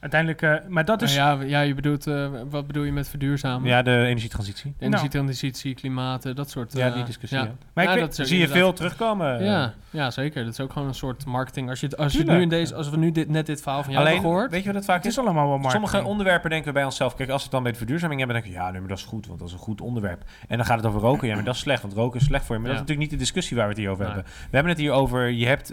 [0.00, 1.14] Uiteindelijk, uh, maar dat is...
[1.14, 3.68] ja, ja, je bedoelt, uh, wat bedoel je met verduurzamen?
[3.68, 4.74] Ja, de energietransitie.
[4.78, 6.74] De energietransitie, klimaat, dat soort...
[6.74, 7.44] Uh, ja, die discussie, ja.
[7.44, 7.52] ja.
[7.72, 9.44] Maar ja, dat zie je veel terugkomen.
[9.44, 10.44] Ja, ja, zeker.
[10.44, 11.68] Dat is ook gewoon een soort marketing.
[11.68, 13.92] Als, je, als, je nu in deze, als we nu dit, net dit verhaal van
[13.92, 14.50] jou Alleen, hebben gehoord...
[14.50, 15.18] weet je wat het vaak het is?
[15.18, 15.88] allemaal wel marketing.
[15.88, 17.14] Sommige onderwerpen denken we bij onszelf...
[17.14, 18.60] Kijk, als we het dan bij de verduurzaming hebben, denk ik...
[18.60, 20.22] Ja, nee, maar dat is goed, want dat is een goed onderwerp.
[20.48, 21.28] En dan gaat het over roken.
[21.28, 22.60] Ja, maar dat is slecht, want roken is slecht voor je.
[22.60, 24.24] Maar dat is natuurlijk niet de discussie waar we het hier over hebben.
[24.24, 25.30] We hebben het hier over...
[25.30, 25.72] Je hebt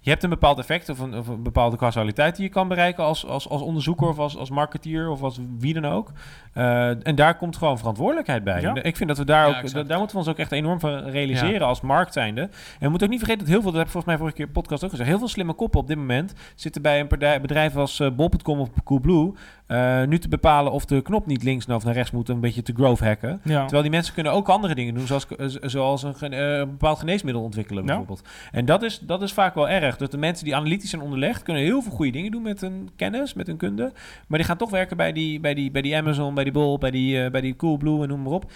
[0.00, 3.04] je hebt een bepaald effect of een, of een, bepaalde causaliteit die je kan bereiken
[3.04, 6.12] als, als, als onderzoeker of als, als marketeer of als wie dan ook.
[6.54, 8.60] Uh, en daar komt gewoon verantwoordelijkheid bij.
[8.60, 8.74] Ja.
[8.82, 11.66] Ik vind dat we daar ook, daar moeten we ons ook echt enorm van realiseren
[11.66, 12.40] als markt zijnde.
[12.40, 14.36] En we moeten ook niet vergeten dat heel veel, dat heb ik volgens mij vorige
[14.36, 17.76] keer podcast ook gezegd, heel veel slimme koppen op dit moment zitten bij een bedrijf
[17.76, 19.32] als uh, Bol.com of Coolblue
[19.68, 22.62] uh, nu te bepalen of de knop niet links of naar rechts moet, een beetje
[22.62, 23.40] te growth hacken.
[23.42, 25.26] Terwijl die mensen kunnen ook andere dingen doen, zoals,
[25.60, 28.22] zoals een, een bepaald geneesmiddel ontwikkelen bijvoorbeeld.
[28.52, 29.87] En dat is, dat is vaak wel erg.
[29.96, 32.88] Dat de mensen die analytisch zijn onderlegd, kunnen heel veel goede dingen doen met hun
[32.96, 33.92] kennis, met hun kunde.
[34.28, 36.78] Maar die gaan toch werken bij die, bij die, bij die Amazon, bij die Bol,
[36.78, 38.50] bij die, uh, bij die Coolblue en noem maar op.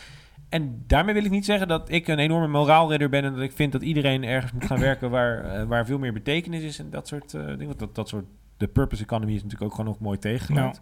[0.49, 3.53] En daarmee wil ik niet zeggen dat ik een enorme moraalridder ben en dat ik
[3.53, 6.91] vind dat iedereen ergens moet gaan werken waar, uh, waar veel meer betekenis is en
[6.91, 7.77] dat soort uh, dingen.
[7.77, 8.25] Dat, dat soort,
[8.57, 10.81] de purpose economy is natuurlijk ook gewoon nog mooi tegengeluid.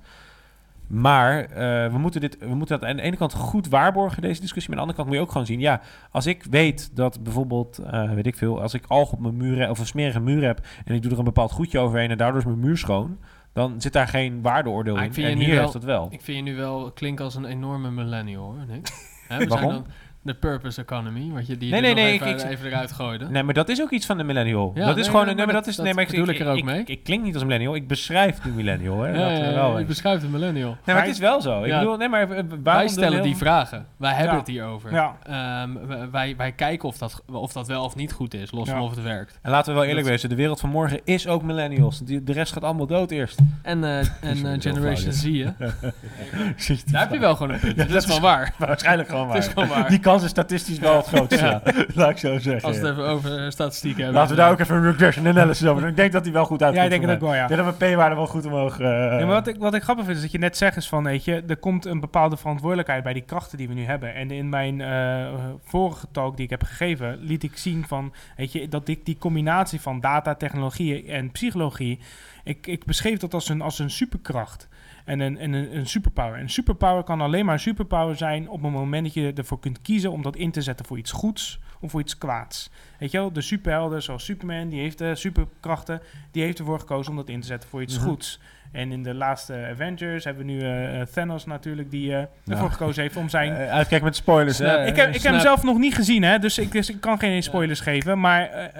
[0.90, 4.40] Maar uh, we, moeten dit, we moeten dat aan de ene kant goed waarborgen, deze
[4.40, 4.70] discussie.
[4.70, 5.60] Maar aan de andere kant moet je ook gewoon zien...
[5.60, 5.80] ja,
[6.10, 8.60] als ik weet dat bijvoorbeeld, uh, weet ik veel...
[8.62, 10.66] als ik alg op mijn muur of een smerige muur heb...
[10.84, 12.10] en ik doe er een bepaald goedje overheen...
[12.10, 13.18] en daardoor is mijn muur schoon...
[13.52, 15.14] dan zit daar geen waardeoordeel in.
[15.14, 16.08] En hier heeft dat wel.
[16.10, 18.64] Ik vind je nu wel klinken als een enorme millennial, hoor.
[18.66, 18.80] Nee?
[19.38, 19.70] we Waarom?
[19.70, 22.92] Zijn dan, de purpose economy, wat je die nee, nee, nee, even, ik, even, eruit
[22.92, 23.28] gooide.
[23.28, 24.72] Nee, maar dat is ook iets van de millennial.
[24.74, 26.82] Ja, dat is gewoon, nee, maar dat is, nee, maar ik, ik, er ook mee.
[26.84, 29.00] Ik, klink niet als millennial, ik beschrijf de millennial.
[29.00, 29.08] Hè.
[29.08, 30.76] Ja, ja, wel, ik beschrijf de millennial.
[30.84, 31.62] Nee, maar het is wel zo.
[31.62, 32.28] Ik bedoel, nee, maar
[32.62, 33.86] wij stellen die vragen.
[33.96, 35.12] Wij hebben het hier over.
[35.30, 38.80] Um, wij, wij kijken of dat, of dat wel of niet goed is, los van
[38.80, 39.38] of het werkt.
[39.42, 42.00] En laten we wel eerlijk wezen, de wereld van morgen is ook millennials.
[42.04, 43.38] De rest gaat allemaal dood eerst.
[43.62, 45.50] En, uh, en Generation Z, hè?
[46.92, 47.76] Daar heb je wel gewoon een punt.
[47.90, 48.54] Dat is wel waar.
[48.58, 49.90] Waarschijnlijk gewoon waar.
[50.10, 51.62] Kans is statistisch wel het grootste, ja.
[51.94, 52.68] Laat ik zo zeggen.
[52.68, 54.20] Als we het even over eh, statistieken hebben.
[54.20, 55.90] Laten we daar ook even een regression analysis over doen.
[55.90, 56.76] Ik denk dat die wel goed uitkomt.
[56.78, 57.42] Ja, ik denk dat ook wel, ja.
[57.42, 58.78] Ik denk dat we p-waarde wel goed omhoog...
[58.78, 60.88] Uh, ja, maar wat ik, wat ik grappig vind, is dat je net zegt is
[60.88, 64.14] van, weet je, er komt een bepaalde verantwoordelijkheid bij die krachten die we nu hebben.
[64.14, 65.28] En in mijn uh,
[65.64, 69.18] vorige talk die ik heb gegeven, liet ik zien van, weet je, dat ik die
[69.18, 71.98] combinatie van data, technologie en psychologie,
[72.44, 74.68] ik, ik beschreef dat als een, als een superkracht
[75.10, 76.34] en een, en een, een superpower.
[76.34, 79.60] En een superpower kan alleen maar een superpower zijn op het moment dat je ervoor
[79.60, 82.70] kunt kiezen om dat in te zetten voor iets goeds of voor iets kwaads.
[82.98, 86.00] Weet je wel, de superhelden zoals Superman, die heeft de superkrachten,
[86.30, 88.08] die heeft ervoor gekozen om dat in te zetten voor iets mhm.
[88.08, 88.40] goeds.
[88.72, 93.02] En in de laatste Avengers hebben we nu uh, Thanos natuurlijk, die uh, ervoor gekozen
[93.02, 93.52] heeft om zijn...
[93.52, 94.60] Uh, uitkijk met spoilers?
[94.60, 97.18] Ik, heb, ik heb hem zelf nog niet gezien, hè, dus ik, dus ik kan
[97.18, 98.20] geen spoilers geven.
[98.20, 98.70] Maar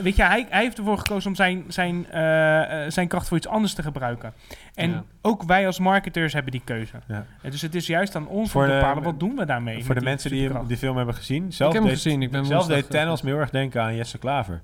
[0.00, 2.06] weet je, hij, hij heeft ervoor gekozen om zijn, zijn,
[2.92, 4.32] zijn kracht voor iets anders te gebruiken.
[4.74, 6.96] En ook wij als marketeurs hebben die keuze.
[7.06, 7.26] Ja.
[7.50, 9.84] Dus het is juist aan ons voor om te bepalen, wat doen we daarmee?
[9.84, 11.52] Voor de mensen die die film hebben gezien.
[11.52, 12.22] Zelf ik heb deed, gezien.
[12.22, 14.62] Ik ben zelf deed Thanos me heel erg denken aan Jesse Klaver.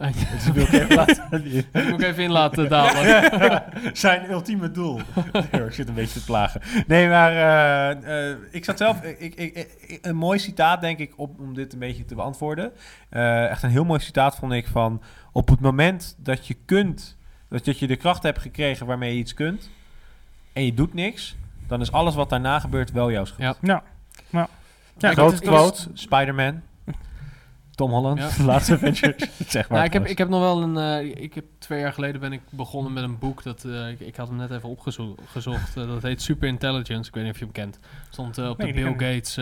[0.00, 1.46] Dus ik wil ik even laten.
[1.72, 3.62] ik moet even in laten dalen.
[3.92, 5.00] Zijn ultieme doel.
[5.50, 6.60] ik zit een beetje te plagen.
[6.86, 9.02] Nee, maar uh, uh, ik zat zelf...
[9.02, 9.68] Ik, ik,
[10.02, 12.72] een mooi citaat, denk ik, op, om dit een beetje te beantwoorden.
[13.10, 15.02] Uh, echt een heel mooi citaat vond ik van...
[15.32, 17.16] Op het moment dat je kunt...
[17.48, 19.70] Dat, dat je de kracht hebt gekregen waarmee je iets kunt...
[20.52, 21.36] En je doet niks...
[21.66, 23.58] Dan is alles wat daarna gebeurt wel jouw schuld.
[23.62, 23.82] Ja.
[24.30, 24.48] ja.
[24.98, 25.12] ja.
[25.12, 26.62] Grote quote, Spider-Man.
[27.80, 28.44] Tom Holland, ja.
[28.52, 29.14] laatste adventure.
[29.46, 29.78] zeg maar.
[29.78, 31.04] Nou, ik, heb, ik heb nog wel een.
[31.04, 34.00] Uh, ik heb twee jaar geleden ben ik begonnen met een boek dat uh, ik,
[34.00, 35.76] ik, had hem net even opgezocht.
[35.76, 37.08] Uh, dat heet Super Intelligence.
[37.08, 37.78] Ik weet niet of je hem kent.
[38.10, 39.34] Stond op nee, de Bill Gates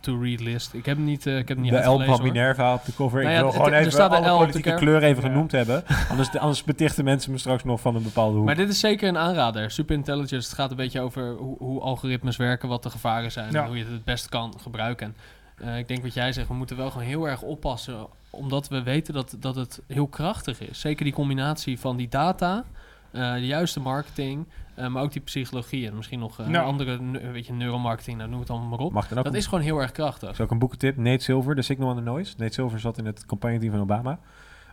[0.00, 0.74] to read list.
[0.74, 1.26] Ik heb hem niet.
[1.26, 3.22] ik heb hem niet de L van Minerva op de cover.
[3.22, 5.84] Nou ja, ik wil gewoon even alle L politieke kleur even genoemd hebben.
[6.10, 8.46] Anders, anders betichten mensen me straks nog van een bepaalde hoek.
[8.46, 9.70] Maar dit is zeker een aanrader.
[9.70, 10.48] Super Intelligence.
[10.48, 13.76] Het gaat een beetje over hoe, hoe algoritmes werken, wat de gevaren zijn en hoe
[13.76, 15.14] je het het best kan gebruiken.
[15.60, 18.06] Uh, ik denk wat jij zegt, we moeten wel gewoon heel erg oppassen.
[18.30, 20.80] Omdat we weten dat, dat het heel krachtig is.
[20.80, 22.64] Zeker die combinatie van die data,
[23.12, 24.46] uh, de juiste marketing,
[24.78, 25.86] uh, maar ook die psychologie.
[25.86, 26.66] En misschien nog nou.
[26.66, 26.98] andere,
[27.32, 28.92] weet je, neuromarketing, nou, noem het allemaal maar op.
[28.92, 30.28] Mag dat is gewoon heel erg krachtig.
[30.28, 30.96] Dat is ook een boekentip.
[30.96, 32.34] Nate Silver, The Signal and the Noise.
[32.36, 34.18] Nate Silver zat in het campagne-team van Obama.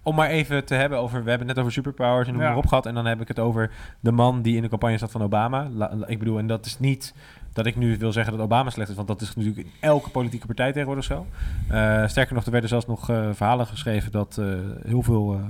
[0.03, 2.51] Om maar even te hebben over, we hebben het net over superpowers en hoe ja.
[2.51, 2.85] erop gehad.
[2.85, 5.69] En dan heb ik het over de man die in de campagne zat van Obama.
[6.05, 7.13] ik bedoel, en dat is niet
[7.53, 10.09] dat ik nu wil zeggen dat Obama slecht is, want dat is natuurlijk in elke
[10.09, 11.25] politieke partij tegenwoordig zo.
[11.71, 15.41] Uh, sterker nog, er werden zelfs nog uh, verhalen geschreven dat uh, heel veel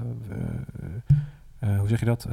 [1.78, 2.28] hoe zeg je dat?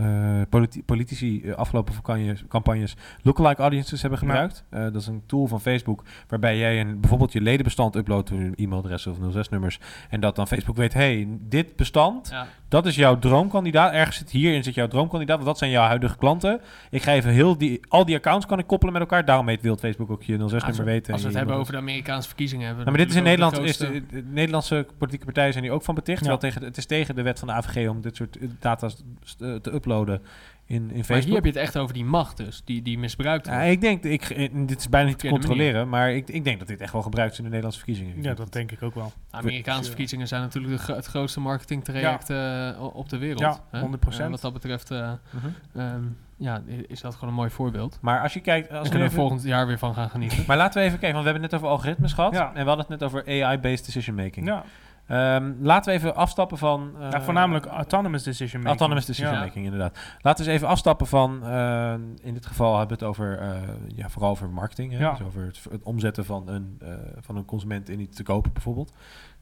[0.49, 4.65] Politi politici afgelopen campagnes, campagnes lookalike audiences hebben gebruikt.
[4.71, 4.91] Ja.
[4.91, 9.07] dat is een tool van Facebook waarbij jij een, bijvoorbeeld je ledenbestand uploadt, een e-mailadres
[9.07, 9.81] of 06-nummers.
[10.11, 12.47] En dat dan Facebook weet, hey, dit bestand, ja.
[12.69, 13.93] Dat is jouw droomkandidaat.
[13.93, 16.61] Ergens zit hierin zit jouw droomkandidaat, want dat zijn jouw huidige klanten.
[16.91, 19.25] Ik ga even heel die, al die accounts kan ik koppelen met elkaar.
[19.25, 21.13] Daarom weet wil Facebook ook je 06-nummer weten.
[21.13, 22.85] Als we het hebben over de Amerikaanse verkiezingen hebben.
[22.85, 25.83] Nou, maar dit is in Nederland, is de, de, Nederlandse politieke partijen zijn hier ook
[25.83, 26.25] van beticht.
[26.25, 26.37] Ja.
[26.37, 29.75] Tegen, het is tegen de wet van de AVG om dit soort data eh, te
[29.75, 30.23] uploaden
[30.67, 31.09] in, in Facebook.
[31.09, 33.63] Maar hier heb je het echt over die macht dus, die, die misbruikt wordt.
[33.63, 34.29] Ja, ik denk, ik,
[34.69, 37.33] dit is bijna niet te controleren, maar ik, ik denk dat dit echt wel gebruikt
[37.33, 38.23] is in de Nederlandse verkiezingen.
[38.23, 39.13] Ja, dat denk ik ook wel.
[39.31, 42.75] De Amerikaanse verkiezingen zijn natuurlijk de, het grootste marketingtraject ja.
[42.75, 43.41] uh, op de wereld.
[43.41, 44.21] Ja, 100%.
[44.21, 45.45] Uh, wat dat betreft uh, uh
[45.75, 45.95] -huh.
[45.95, 47.99] um, ja, is dat gewoon een mooi voorbeeld.
[48.01, 48.71] Maar als je kijkt...
[48.71, 50.45] Als we kunnen we volgend jaar weer van gaan genieten.
[50.47, 52.33] maar laten we even kijken, want we hebben het net over algoritmes gehad.
[52.33, 52.49] Ja.
[52.49, 54.47] En we hadden het net over AI-based decision making.
[54.47, 54.65] Ja.
[55.09, 56.93] Um, laten we even afstappen van...
[57.01, 58.81] Uh, ja, voornamelijk autonomous decision making.
[58.81, 59.99] Autonomous decision making, inderdaad.
[60.21, 61.41] Laten we eens even afstappen van...
[61.45, 61.93] Uh,
[62.23, 63.43] in dit geval hebben we het over...
[63.43, 63.61] Uh,
[63.95, 64.93] ja, vooral over marketing.
[64.93, 64.99] Hè?
[64.99, 65.11] Ja.
[65.11, 66.81] Dus over het, het, omzetten van een,
[67.21, 68.93] van een consument in iets te kopen bijvoorbeeld.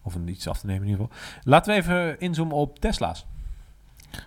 [0.02, 1.40] Of een iets af te nemen in ieder geval.
[1.44, 3.26] Laten we even inzoomen op Tesla's.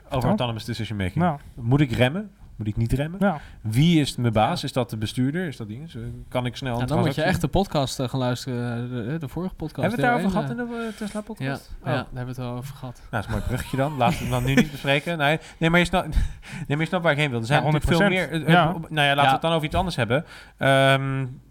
[0.10, 1.16] Over autonomous decision making.
[1.16, 1.40] Nou.
[1.54, 2.32] Moet ik remmen?
[2.58, 3.20] Moet ik niet remmen?
[3.20, 3.40] Ja.
[3.62, 4.64] Wie is mijn baas?
[4.64, 5.48] Is dat de bestuurder?
[5.48, 5.92] Is dat ding?
[6.30, 6.80] Kan ik snel...
[6.80, 8.90] Ja, dan moet je echt de podcast uh, gaan luisteren.
[8.90, 9.88] De, de, vorige podcast.
[9.88, 11.72] Hebben we het daarover gehad in de Tesla-podcast?
[11.74, 11.86] Ja, oh.
[11.86, 12.96] ja, daar hebben we het wel over gehad.
[12.96, 13.98] Nou, dat is een mooi bruggetje dan.
[13.98, 15.18] Laten we het dan nu niet bespreken.
[15.18, 16.08] Nee, nee, maar je snapt,
[16.58, 17.40] nee, maar je snapt waar ik heen wil.
[17.40, 18.32] Er zijn ja, veel meer...
[18.34, 18.72] Uh, ja.
[18.72, 20.26] nou ja, laten we het dan over iets anders hebben.
[20.60, 21.42] Um,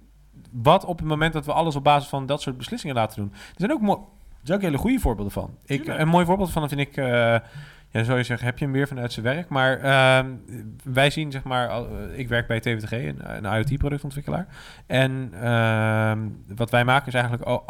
[0.52, 3.32] wat op het moment dat we alles op basis van dat soort beslissingen laten doen.
[3.32, 5.50] Er zijn ook, mo- er zijn ook hele goede voorbeelden van.
[5.64, 6.96] Ik, een mooi voorbeeld van vind ik...
[7.88, 9.48] Ja, zou je zeggen, heb je hem meer vanuit zijn werk.
[9.48, 10.32] Maar uh,
[10.84, 14.46] wij zien, zeg maar, uh, ik werk bij TWTG, een, een IoT-productontwikkelaar.
[14.86, 16.12] En uh,
[16.56, 17.68] wat wij maken is eigenlijk, oh,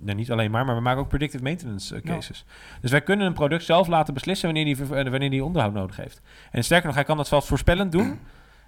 [0.00, 2.44] nou, niet alleen maar, maar we maken ook predictive maintenance cases.
[2.46, 2.54] Ja.
[2.80, 6.22] Dus wij kunnen een product zelf laten beslissen wanneer die, wanneer die onderhoud nodig heeft.
[6.50, 8.18] En sterker nog, hij kan dat zelfs voorspellend doen.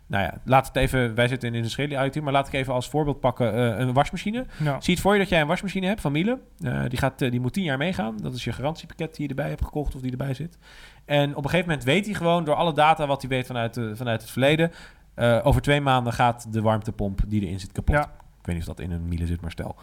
[0.06, 1.14] Nou ja, laat het even.
[1.14, 3.92] Wij zitten in de industriële IoT, maar laat ik even als voorbeeld pakken uh, een
[3.92, 4.46] wasmachine.
[4.58, 4.80] Ja.
[4.80, 6.38] Zie het voor je dat jij een wasmachine hebt van Miele.
[6.60, 8.16] Uh, die, gaat, uh, die moet tien jaar meegaan.
[8.16, 10.58] Dat is je garantiepakket die je erbij hebt gekocht of die erbij zit.
[11.04, 13.74] En op een gegeven moment weet hij gewoon door alle data wat hij weet vanuit,
[13.74, 14.70] de, vanuit het verleden.
[15.42, 17.94] over twee maanden gaat de warmtepomp die erin zit kapot.
[17.94, 18.02] Ja.
[18.38, 19.76] Ik weet niet of dat in een Miele zit, maar stel.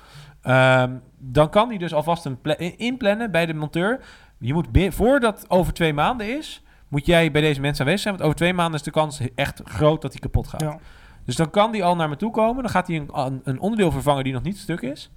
[0.44, 4.00] Um, dan kan hij dus alvast een inplannen bij de monteur.
[4.38, 8.14] Je moet voordat over twee maanden is moet jij bij deze mensen aanwezig zijn.
[8.14, 10.62] Want over twee maanden is de kans echt groot dat hij kapot gaat.
[10.62, 10.80] Ja.
[11.26, 12.64] Dus dan kan die al naar me toe komen.
[12.64, 15.12] Dan gaat hij een, een, onderdeel vervangen die nog niet stuk is.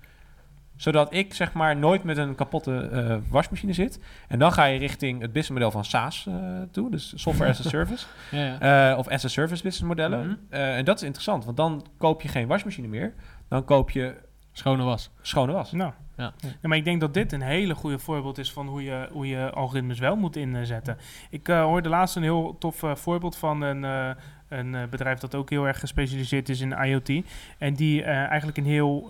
[0.77, 4.01] Zodat ik zeg maar nooit met een kapotte uh, wasmachine zit.
[4.29, 6.35] En dan ga je richting het businessmodel van SaaS uh,
[6.71, 6.91] toe.
[6.91, 8.07] Dus software as a service.
[8.31, 8.91] ja, ja.
[8.93, 10.27] Uh, of as a service businessmodellen.
[10.27, 10.61] Mm -hmm.
[10.61, 11.45] en dat is interessant.
[11.45, 13.15] Want dan koop je geen wasmachine meer.
[13.49, 14.15] Dan koop je...
[14.53, 15.11] Schone was.
[15.23, 15.73] Schone was.
[15.73, 15.93] Nou.
[16.23, 16.69] Ja.
[16.69, 19.51] maar ik denk dat dit een hele goede voorbeeld is van hoe je, hoe je
[19.51, 20.97] algoritmes wel moet inzetten.
[21.31, 24.11] Ik uh, hoorde laatst een heel tof uh, voorbeeld van een, uh,
[24.49, 27.25] een bedrijf dat ook heel erg gespecialiseerd is in IoT.
[27.59, 29.07] En die eigenlijk een heel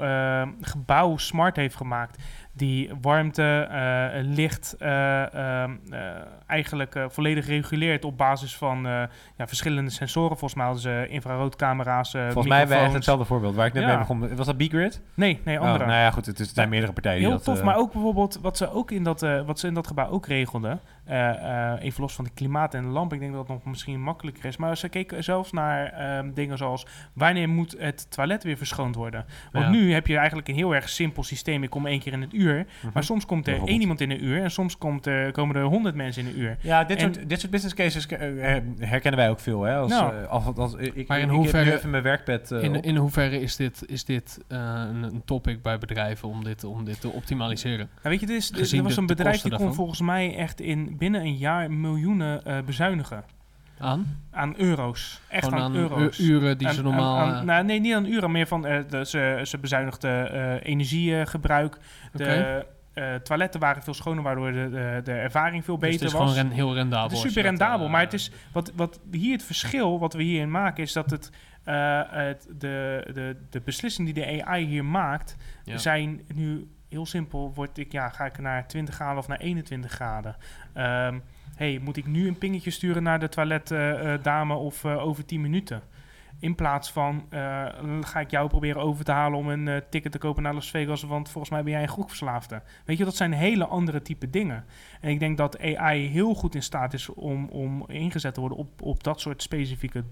[0.61, 2.23] gebouw smart heeft gemaakt.
[2.53, 3.69] Die warmte,
[4.23, 5.77] licht ehm,
[6.47, 8.83] eigenlijk eigenlijk volledig reguleert op basis van
[9.37, 10.39] ja, verschillende sensoren.
[10.39, 13.99] Volgens mij hadden ze infraroodcamera's, Volgens mij hebben we hetzelfde voorbeeld waar ik net mee
[13.99, 14.37] begon.
[14.37, 15.01] Was dat B-Grid?
[15.15, 15.87] Nee, nee, oh, andere.
[15.87, 17.29] nou ja, goed, het, is, zijn meerdere partijen.
[17.29, 20.09] Heel tof, maar ook bijvoorbeeld wat ze ook in dat, wat ze in dat gebouw
[20.09, 20.81] ook regelden.
[21.81, 23.13] Even los van de klimaat en de lamp.
[23.13, 24.57] Ik denk dat dat nog misschien makkelijker is.
[24.57, 29.25] Maar ze keken zelfs naar ehm, dingen zoals wanneer moet het toilet weer verschoond worden.
[29.53, 31.63] Want nu heb je eigenlijk een heel erg simpel systeem.
[31.63, 32.67] Ik kom één keer in het uur.
[32.83, 32.93] Mhm.
[32.93, 34.43] Maar soms komt er één iemand in een uur.
[34.43, 36.57] En soms komt komen er honderd mensen in een uur.
[36.61, 39.63] Ja, dit, soort, dit soort business cases eh, herkennen wij ook veel.
[39.63, 39.77] Hè?
[39.77, 40.15] Als, nou.
[40.15, 43.41] uh, als, als, ik, maar in ik, hoeverre, even mijn werkpad uh, in, in hoeverre
[43.41, 47.89] is dit, is dit een, een, topic bij bedrijven om dit, om dit te optimaliseren?
[47.95, 50.92] Nou, weet je, dit is, er was een bedrijf die kon volgens mij echt in
[50.99, 53.25] binnen een jaar miljoenen bezuinigen.
[53.83, 54.21] Aan?
[54.31, 55.21] Aan euro's.
[55.29, 56.19] Echt aan, aan, euro's.
[56.19, 57.19] uren die ze normaal...
[57.19, 58.67] Aan, nou, nee, niet aan uren, meer van...
[58.67, 61.79] Uh, de, ze, ze bezuinigden uh, energiegebruik.
[62.13, 66.13] De uh, toiletten waren veel schoner, waardoor de, de, de ervaring veel beter was.
[66.13, 67.09] het is gewoon heel rendabel.
[67.09, 68.31] Het is super rendabel, maar het is...
[68.53, 71.31] Wat, wat hier het verschil, wat we hierin maken, is dat het...
[72.11, 77.53] het de, de, de beslissing die de AI hier maakt, zijn nu heel simpel.
[77.55, 80.37] Word ik, ja, ga ik naar 20 graden of naar 21 graden?
[80.77, 81.23] Um,
[81.57, 85.41] hey, moet ik nu een pingetje sturen naar de toiletdame uh, of uh, over 10
[85.41, 85.83] minuten?
[86.39, 87.67] In plaats van uh,
[88.01, 91.03] ga ik jou proberen over te halen om een ticket te kopen naar Las Vegas,
[91.03, 92.63] want volgens mij ben jij een groepverslaafde.
[92.85, 94.65] Weet je, dat zijn hele andere type dingen.
[95.01, 98.59] En ik denk dat AI heel goed in staat is om, om ingezet te worden
[98.59, 100.05] op, op dat soort specifieke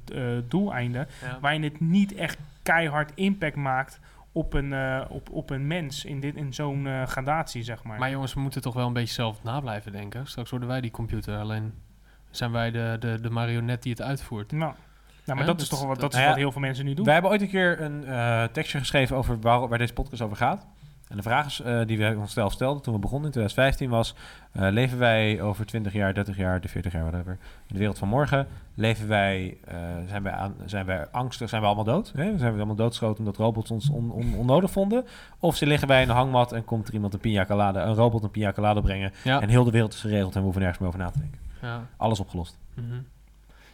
[0.48, 1.38] doeleinden, ja.
[1.40, 4.00] waarin het niet echt keihard impact maakt
[4.32, 7.98] op een, uh, op, op een mens in, dit, in zo'n uh, gradatie, zeg maar.
[7.98, 10.26] Maar jongens, we moeten toch wel een beetje zelf na blijven denken.
[10.26, 11.74] Straks worden wij die computer, alleen
[12.30, 14.52] zijn wij de, de, de marionet die het uitvoert.
[14.52, 14.74] Nou,
[15.24, 16.94] nou maar dat, is toch wat, dat is nou ja, wat heel veel mensen nu
[16.94, 17.04] doen.
[17.04, 20.36] Wij hebben ooit een keer een uh, tekstje geschreven over waar, waar deze podcast over
[20.36, 20.66] gaat.
[21.10, 24.14] En de vraag is, uh, die we onszelf stelden toen we begonnen in 2015 was...
[24.56, 27.32] Uh, leven wij over 20 jaar, 30 jaar, 40 jaar, whatever,
[27.66, 28.46] in de wereld van morgen?
[28.74, 29.74] Leven wij, uh,
[30.06, 32.12] zijn, wij aan, zijn wij angstig, zijn we allemaal dood?
[32.16, 32.38] Hè?
[32.38, 35.04] Zijn we allemaal doodgeschoten omdat robots ons on, on, onnodig vonden?
[35.38, 37.94] Of ze liggen wij in een hangmat en komt er iemand een pina colade, een
[37.94, 39.12] robot een pina colade brengen...
[39.24, 39.40] Ja.
[39.40, 41.38] en heel de wereld is geregeld en we hoeven nergens meer over na te denken.
[41.62, 41.86] Ja.
[41.96, 42.58] Alles opgelost.
[42.74, 43.06] Mm -hmm.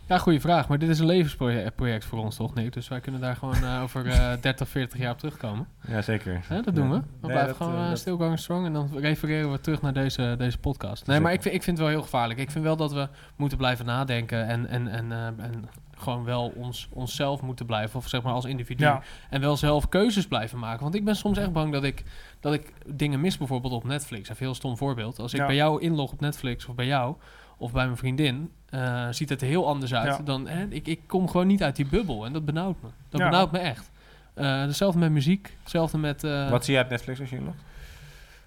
[0.08, 0.68] Ja, goede vraag.
[0.68, 2.72] Maar dit is een levensproject voor ons, toch, Nick?
[2.72, 5.66] Dus wij kunnen daar gewoon uh, over uh, 30, 40 jaar op terugkomen.
[5.88, 6.44] Ja, zeker.
[6.64, 7.02] Dat doen we.
[7.20, 8.66] We blijven gewoon uh, going strong.
[8.66, 11.06] En dan refereren we terug naar deze, deze podcast.
[11.06, 12.40] Nee, maar ik vind, ik vind het wel heel gevaarlijk.
[12.40, 14.46] Ik vind wel dat we moeten blijven nadenken.
[14.46, 17.98] En, en, en, en gewoon wel ons, onszelf moeten blijven.
[17.98, 18.84] Of zeg maar als individu.
[18.84, 19.02] Ja.
[19.30, 20.82] En wel zelf keuzes blijven maken.
[20.82, 22.04] Want ik ben soms echt bang dat ik,
[22.40, 23.38] dat ik dingen mis.
[23.38, 24.28] Bijvoorbeeld op Netflix.
[24.28, 25.18] Een heel stom voorbeeld.
[25.18, 25.46] Als ik ja.
[25.46, 27.16] bij jou inlog op Netflix of bij jou
[27.58, 30.22] of bij mijn vriendin, uh, ziet het er heel anders uit ja.
[30.22, 30.48] dan.
[30.48, 32.88] Hè, ik, ik kom gewoon niet uit die bubbel en dat benauwt me.
[33.08, 33.28] Dat ja.
[33.28, 33.90] benauwt me echt.
[34.34, 36.24] Uh, hetzelfde met muziek, hetzelfde met.
[36.24, 37.62] Uh, Wat zie jij op Netflix als je inlogt?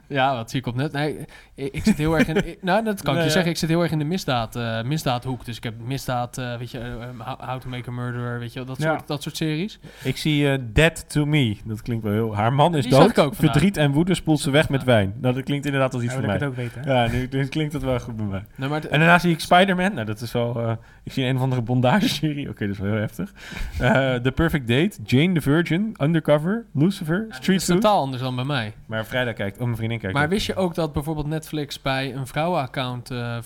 [0.07, 0.93] ja, wat zie ik op net?
[0.93, 1.17] Nee,
[1.55, 2.57] ik, ik zit heel erg in...
[2.61, 3.51] nou, dat kan ik je zeggen.
[3.51, 5.45] Ik zit heel erg in de misdaad, uh, misdaadhoek.
[5.45, 6.79] Dus ik heb misdaad, uh, weet je,
[7.19, 8.93] uh, How to Make a Murderer, weet je, dat, ja.
[8.93, 9.79] soort, dat soort series.
[10.03, 11.57] Ik zie Dead to Me.
[11.65, 12.37] Dat klinkt wel heel...
[12.37, 13.21] Haar man is Die dood.
[13.21, 15.15] Ook Verdriet en woede spoelt ze weg met wijn.
[15.21, 16.37] Nou, dat klinkt inderdaad als iets ja, voor mij.
[16.37, 16.83] Ik ook weten.
[16.85, 18.45] Ja, nu, nu, klinkt dat wel goed bij mij.
[18.57, 19.95] Nee, maar en daarna zie ik Spider-Man.
[19.95, 20.79] Nou, dat is wel...
[21.03, 22.49] ik zie een of andere bondage-serie.
[22.49, 23.33] Oké, okay, dat is wel heel heftig.
[24.23, 27.47] The Perfect Date, Jane the Virgin, Undercover, Lucifer, Street Food.
[27.47, 28.73] Dat is totaal anders dan bij mij.
[28.87, 32.27] Maar vrijdag kijkt, oh mijn vriendin Maar wist je ook dat bijvoorbeeld Netflix bij een
[32.27, 33.39] vrouwenaccount uh,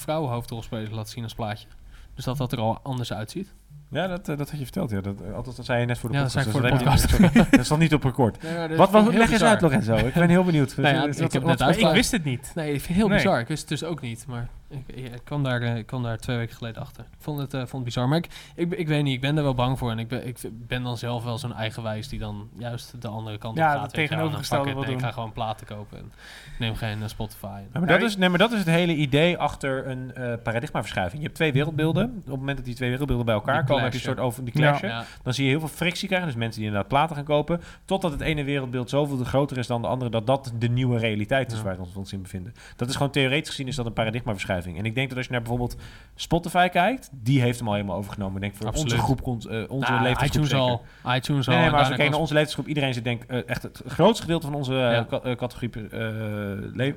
[0.90, 1.66] laat zien als plaatje?
[2.14, 3.54] Dus dat dat er al anders uitziet?
[3.90, 4.90] Ja, dat, uh, dat had je verteld.
[4.90, 5.00] Ja.
[5.00, 6.44] Dat, althans, dat zei je net voor de ja, podcast.
[6.44, 7.10] Dat, voor de podcast.
[7.50, 8.42] dat is nog niet op record.
[8.42, 9.96] Nee, wat, wat, leg eens uit, Lorenzo.
[9.96, 10.76] Ik ben heel benieuwd.
[10.76, 12.52] nou ja, ik, heb net ik wist het niet.
[12.54, 13.16] Nee, heel nee.
[13.16, 13.40] bizar.
[13.40, 14.24] Ik wist het dus ook niet.
[14.26, 17.04] Maar ik, ik, kwam, daar, ik kwam daar twee weken geleden achter.
[17.04, 18.08] Ik vond het, uh, vond het bizar.
[18.08, 19.90] Maar ik, ik, ik weet niet, ik ben er wel bang voor.
[19.90, 23.38] En ik ben, ik ben dan zelf wel zo'n eigenwijs die dan juist de andere
[23.38, 23.90] kant ja, op gaat.
[23.90, 24.94] Ja, tegenovergestelde wil doen.
[24.94, 26.12] Ik ga gewoon platen kopen en
[26.58, 27.60] neem geen uh, Spotify.
[27.72, 31.18] Ja, maar, dat is, nee, maar dat is het hele idee achter een uh, paradigmaverschuiving.
[31.18, 32.04] Je hebt twee wereldbeelden.
[32.04, 34.44] Op het moment dat die twee wereldbeelden bij elkaar komen, heb je een soort over
[34.44, 34.88] die clashen.
[34.88, 35.04] Ja.
[35.22, 36.28] Dan zie je heel veel frictie krijgen.
[36.28, 37.60] Dus mensen die inderdaad platen gaan kopen.
[37.84, 41.52] Totdat het ene wereldbeeld zoveel groter is dan de andere, dat dat de nieuwe realiteit
[41.52, 42.54] is waar we ons in bevinden.
[42.76, 44.56] Dat is gewoon theoretisch gezien is dat een paradigmaverschuiving.
[44.66, 45.76] En ik denk dat als je naar bijvoorbeeld
[46.14, 48.34] Spotify kijkt, die heeft hem al helemaal overgenomen.
[48.34, 48.92] Ik denk voor Absoluut.
[48.92, 50.84] onze groep, uh, onze nou, leeftijdsgroep iTunes al.
[51.14, 53.62] iTunes nee, nee, maar als we kijken naar onze leeftijdsgroep, iedereen zit denk uh, echt
[53.62, 55.06] het grootste gedeelte van onze ja.
[55.24, 55.70] uh, categorie,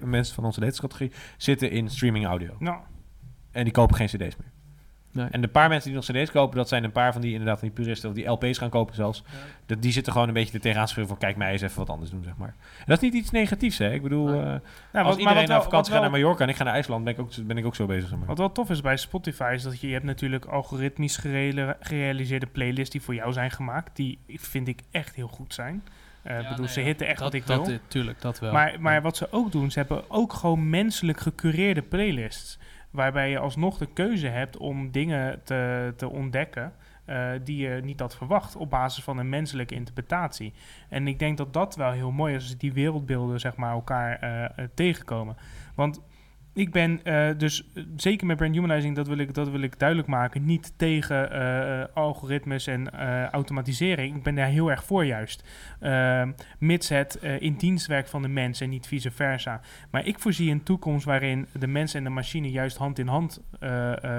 [0.06, 2.56] mensen van onze leeftijdscategorie zitten in streaming audio.
[2.60, 2.80] Nou.
[3.52, 4.52] En die kopen geen cd's meer.
[5.14, 5.28] Nee.
[5.32, 7.60] En de paar mensen die nog cd's kopen, dat zijn een paar van die inderdaad
[7.60, 9.24] van die puristen of die LP's gaan kopen zelfs.
[9.26, 9.38] Ja.
[9.66, 11.90] Dat, die zitten gewoon een beetje er tegenaan schreeuwen van kijk mij eens even wat
[11.90, 12.56] anders doen, zeg maar.
[12.78, 13.92] En dat is niet iets negatiefs, hè.
[13.94, 14.40] Ik bedoel, nee.
[14.40, 14.54] uh,
[14.94, 17.20] nou, als iedereen naar vakantie gaat naar Mallorca en ik ga naar IJsland, ben ik
[17.20, 18.10] ook, ben ik ook zo bezig.
[18.10, 18.28] Zeg maar.
[18.28, 21.18] Wat wel tof is bij Spotify is dat je, je hebt natuurlijk algoritmisch
[21.80, 23.96] gerealiseerde playlists die voor jou zijn gemaakt.
[23.96, 25.84] Die vind ik echt heel goed zijn.
[26.24, 27.64] Ik bedoel, ze hitten echt wat ik wil.
[27.64, 28.52] Dat, tuurlijk, dat wel.
[28.52, 32.60] Maar, maar wat ze ook doen, ze hebben ook gewoon menselijk gecureerde playlists.
[32.92, 36.74] Waarbij je alsnog de keuze hebt om dingen te, te ontdekken.
[37.06, 40.54] Uh, die je niet had verwacht op basis van een menselijke interpretatie.
[40.90, 44.24] En ik denk dat dat wel heel mooi is als die wereldbeelden zeg maar, elkaar
[44.24, 45.38] uh, tegenkomen.
[45.76, 46.02] Want
[46.54, 50.08] ik ben uh, dus zeker met brand humanizing, dat wil ik, dat wil ik duidelijk
[50.08, 52.90] maken, niet tegen uh, algoritmes en
[53.30, 54.16] automatisering.
[54.16, 55.44] Ik ben daar heel erg voor juist.
[55.80, 59.62] Ehm, mits het in dienst werkt van de mens en niet vice versa.
[59.92, 63.42] Maar ik voorzie een toekomst waarin de mens en de machine juist hand in hand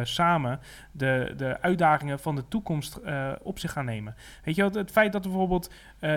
[0.03, 0.61] samen
[0.93, 3.01] de, de uitdagingen van de toekomst
[3.43, 4.15] op zich gaan nemen.
[4.45, 5.73] Weet je, het feit dat we bijvoorbeeld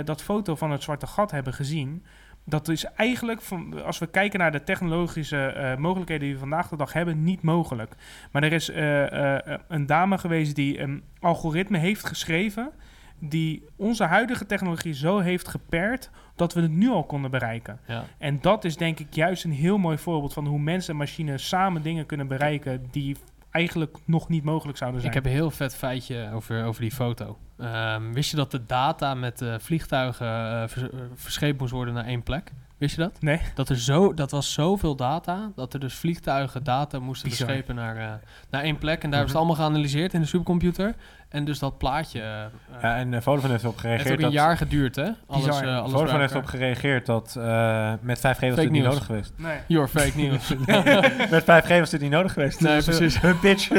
[0.05, 2.03] dat foto van het zwarte gat hebben gezien
[2.45, 6.69] dat is eigenlijk, van, als we kijken naar de technologische uh, mogelijkheden die we vandaag
[6.69, 7.95] de dag hebben, niet mogelijk.
[8.31, 9.37] Maar er is uh, uh,
[9.67, 12.71] een dame geweest die een algoritme heeft geschreven.
[13.19, 17.79] Die onze huidige technologie zo heeft gepaard dat we het nu al konden bereiken.
[17.87, 18.03] Ja.
[18.17, 21.47] En dat is denk ik juist een heel mooi voorbeeld van hoe mensen en machines
[21.47, 23.17] samen dingen kunnen bereiken die
[23.55, 25.13] eigenlijk nog niet mogelijk zouden zijn.
[25.13, 27.37] Ik heb een heel vet feitje over, over die foto.
[27.57, 32.05] Um, wist je dat de data met uh, vliegtuigen uh, vers verscheept moest worden naar
[32.05, 32.51] één plek?
[32.77, 33.21] Wist je dat?
[33.21, 33.39] Nee.
[33.53, 37.47] Dat, er zo, dat was zoveel data, dat er dus vliegtuigen data moesten Bizar.
[37.47, 38.13] verschepen naar, uh,
[38.49, 39.03] naar één plek.
[39.03, 40.95] En daar hebben ze het allemaal geanalyseerd in de supercomputer.
[41.29, 42.19] En dus dat plaatje...
[42.19, 45.09] Uh, ja, en uh, Vodafone heeft erop gereageerd Het heeft ook een jaar geduurd, hè?
[45.27, 49.05] Alles, uh, alles Vodafone heeft erop gereageerd dat uh, met 5G was dit niet nodig
[49.05, 49.33] geweest.
[49.37, 49.57] Nee.
[49.67, 50.49] Your fake news.
[51.35, 52.61] met 5G was dit niet nodig geweest.
[52.61, 53.21] Nee, dus, precies.
[53.21, 53.69] Hun pitch.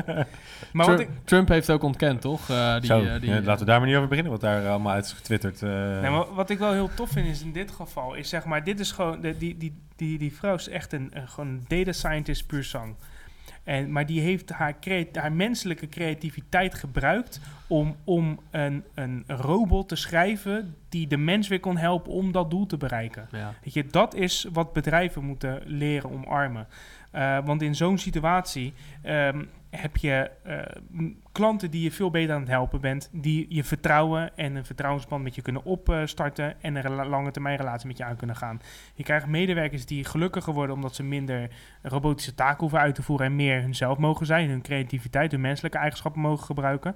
[0.72, 1.08] maar Trump, ik...
[1.24, 2.46] Trump, heeft ook ontkend, toch?
[2.46, 5.04] die, Zo, die, ja, laten we daar maar niet over beginnen, wat daar allemaal uit
[5.04, 5.60] is getwitterd.
[5.60, 8.64] Nee, maar wat ik wel heel tof vind is in dit geval, is zeg maar,
[8.64, 11.92] dit is gewoon, de, die, die, die, die vrouw is echt een, een gewoon data
[11.92, 12.94] scientist puur zang.
[13.64, 14.74] En, maar die heeft haar,
[15.12, 21.60] haar menselijke creativiteit gebruikt om, om een, een robot te schrijven die de mens weer
[21.60, 23.28] kon helpen om dat doel te bereiken.
[23.30, 23.54] Ja.
[23.64, 26.66] Weet je, dat is wat bedrijven moeten leren omarmen.
[27.14, 28.72] Uh, want in zo'n situatie
[29.06, 33.64] um, heb je uh, klanten die je veel beter aan het helpen bent, die je
[33.64, 38.04] vertrouwen en een vertrouwensband met je kunnen opstarten en een lange termijn relatie met je
[38.04, 38.60] aan kunnen gaan.
[38.94, 41.50] Je krijgt medewerkers die gelukkiger worden omdat ze minder
[41.82, 45.78] robotische taken hoeven uit te voeren en meer hunzelf mogen zijn, hun creativiteit, hun menselijke
[45.78, 46.94] eigenschappen mogen gebruiken.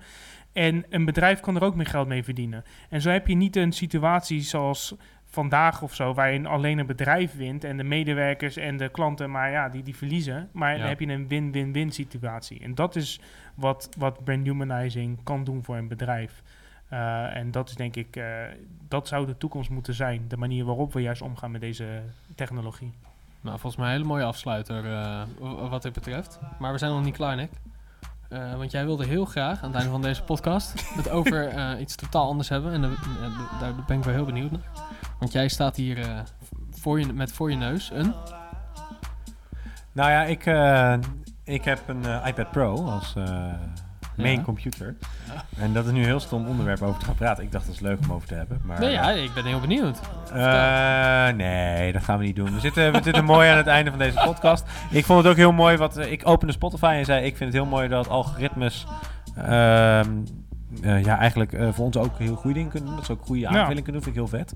[0.53, 2.64] En een bedrijf kan er ook meer geld mee verdienen.
[2.91, 4.97] En zo heb je niet een situatie zoals
[5.37, 9.51] vandaag of zo, waarin alleen een bedrijf wint en de medewerkers en de klanten, maar
[9.51, 10.49] ja, die, die verliezen.
[10.53, 10.78] Maar ja.
[10.78, 12.61] dan heb je een win-win-win situatie.
[12.61, 13.20] En dat is
[13.55, 16.43] wat, wat brand humanizing kan doen voor een bedrijf.
[16.93, 18.24] Uh, en dat is denk ik, uh,
[18.89, 20.24] dat zou de toekomst moeten zijn.
[20.28, 22.03] De manier waarop we juist omgaan met deze
[22.34, 22.93] technologie.
[23.41, 25.22] Nou, volgens mij een hele mooie afsluiter uh,
[25.70, 26.41] wat dit betreft.
[26.59, 27.51] Maar we zijn nog niet klaar, Nick.
[28.31, 31.81] Uh, want jij wilde heel graag aan het einde van deze podcast het over uh,
[31.81, 32.72] iets totaal anders hebben.
[32.72, 32.91] En uh,
[33.61, 34.70] daar ben ik wel heel benieuwd naar.
[35.18, 36.24] Want jij staat hier
[36.70, 38.14] voor je, met voor je neus een.
[39.93, 40.47] Nou ja, ik,
[41.45, 43.14] ik heb een iPad Pro als
[44.17, 44.43] main ja.
[44.43, 44.95] computer.
[45.59, 47.45] En dat is nu een heel stom onderwerp over te gaan praten.
[47.45, 48.61] Ik dacht dat is leuk om over te hebben.
[48.64, 50.01] Maar, nee, ja, ik ben heel benieuwd.
[50.35, 52.55] Uh, nee, dat gaan we niet doen.
[52.55, 54.64] We zitten, we zitten mooi aan het einde van deze podcast.
[54.91, 57.62] Ik vond het ook heel mooi wat ik opende Spotify en zei: Ik vind het
[57.62, 58.87] heel mooi dat algoritmes.
[59.39, 60.01] Uh,
[60.83, 62.97] uh, ja, eigenlijk uh, voor ons ook heel goede dingen kunnen doen.
[62.97, 64.55] Dat ze ook goede aanbevelingen kunnen doen, vind ik heel vet.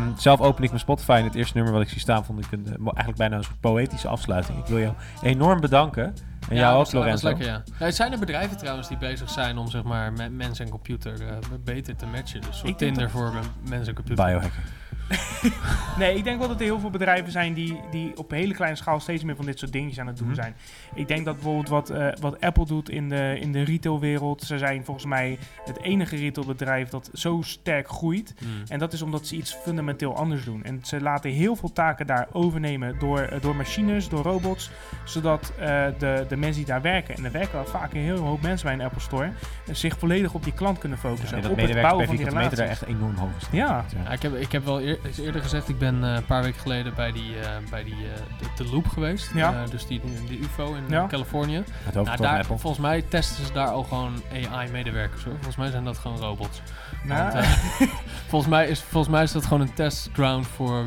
[0.00, 2.44] Um, zelf open ik mijn Spotify en het eerste nummer wat ik zie staan vond
[2.44, 4.58] ik een, eigenlijk bijna een soort poëtische afsluiting.
[4.58, 6.14] Ik wil jou enorm bedanken.
[6.48, 7.28] En ja, jou ook, Lorenzo.
[7.28, 7.90] Lekker, ja.
[7.90, 11.28] zijn er bedrijven trouwens die bezig zijn om zeg maar met mens en computer uh,
[11.64, 12.40] beter te matchen?
[12.40, 13.32] Dus soort Tinder voor
[13.68, 14.24] mens en computer.
[14.24, 14.62] Biohacker.
[15.98, 18.76] nee, ik denk wel dat er heel veel bedrijven zijn die, die op hele kleine
[18.76, 20.42] schaal steeds meer van dit soort dingetjes aan het doen mm -hmm.
[20.42, 20.54] zijn.
[20.94, 24.42] Ik denk dat bijvoorbeeld wat, uh, wat Apple doet in de, in de retailwereld.
[24.42, 28.34] Ze zijn volgens mij het enige retailbedrijf dat zo sterk groeit.
[28.42, 28.62] Mm.
[28.68, 30.64] En dat is omdat ze iets fundamenteel anders doen.
[30.64, 34.70] En ze laten heel veel taken daar overnemen door, uh, door machines, door robots.
[35.04, 35.64] Zodat uh,
[35.98, 38.74] de, de mensen die daar werken, en er werken vaak een heel hoop mensen bij
[38.74, 39.30] een Apple Store,
[39.70, 41.42] zich volledig op die klant kunnen focussen.
[41.42, 42.58] Ja, op het bouwen van die relaties.
[42.58, 43.48] daar echt enorm hoog is.
[43.50, 43.84] Ja.
[44.04, 44.12] ja.
[44.12, 46.60] ik, heb, ik heb wel eer, is eerder gezegd, ik ben uh, een paar weken
[46.60, 48.00] geleden bij die, uh, bij die uh,
[48.38, 49.30] de, de, Loop geweest.
[49.34, 49.64] Ja.
[49.70, 51.06] dus die, die UFO in ja.
[51.06, 51.64] Californië.
[51.94, 55.32] Nou, daar, volgens mij testen ze daar al gewoon AI-medewerkers hoor.
[55.32, 56.60] Volgens mij zijn dat gewoon robots.
[57.04, 57.32] Nou.
[57.32, 57.46] Want,
[58.28, 60.84] volgens, mij is, volgens mij is dat gewoon een testground voor.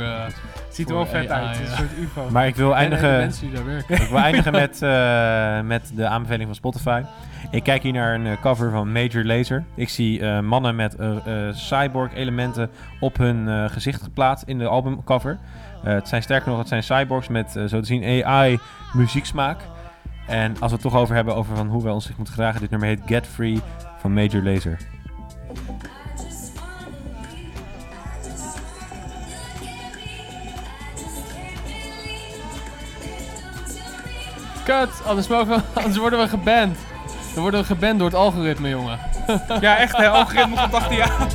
[0.70, 2.30] Ziet er wel vet AI, uit, een soort UFO.
[2.30, 4.02] Maar ik wil eindigen, mensen die daar werken.
[4.02, 4.80] ik wil eindigen met,
[5.76, 7.02] met de aanbeveling van Spotify.
[7.52, 9.64] Ik kijk hier naar een uh, cover van Major Lazer.
[9.76, 11.16] Ik zie uh, mannen met uh,
[11.52, 15.38] cyborg-elementen op hun gezicht geplaatst in de albumcover.
[15.84, 19.62] het zijn sterker nog, het zijn cyborgs met zo te zien AI-muzieksmaak.
[20.28, 22.62] En als we het toch over hebben over van hoe we ons zich moeten gedragen,
[22.62, 23.60] dit nummer heet Get Free
[23.98, 24.99] van Major Lazer.
[34.70, 36.78] Kut, anders, mogen anders worden we geband.
[37.34, 39.00] Dan worden we geband door het algoritme, jongen.
[39.62, 40.10] ja, echt, hè?
[40.10, 41.28] Algoritme van 18 jaar.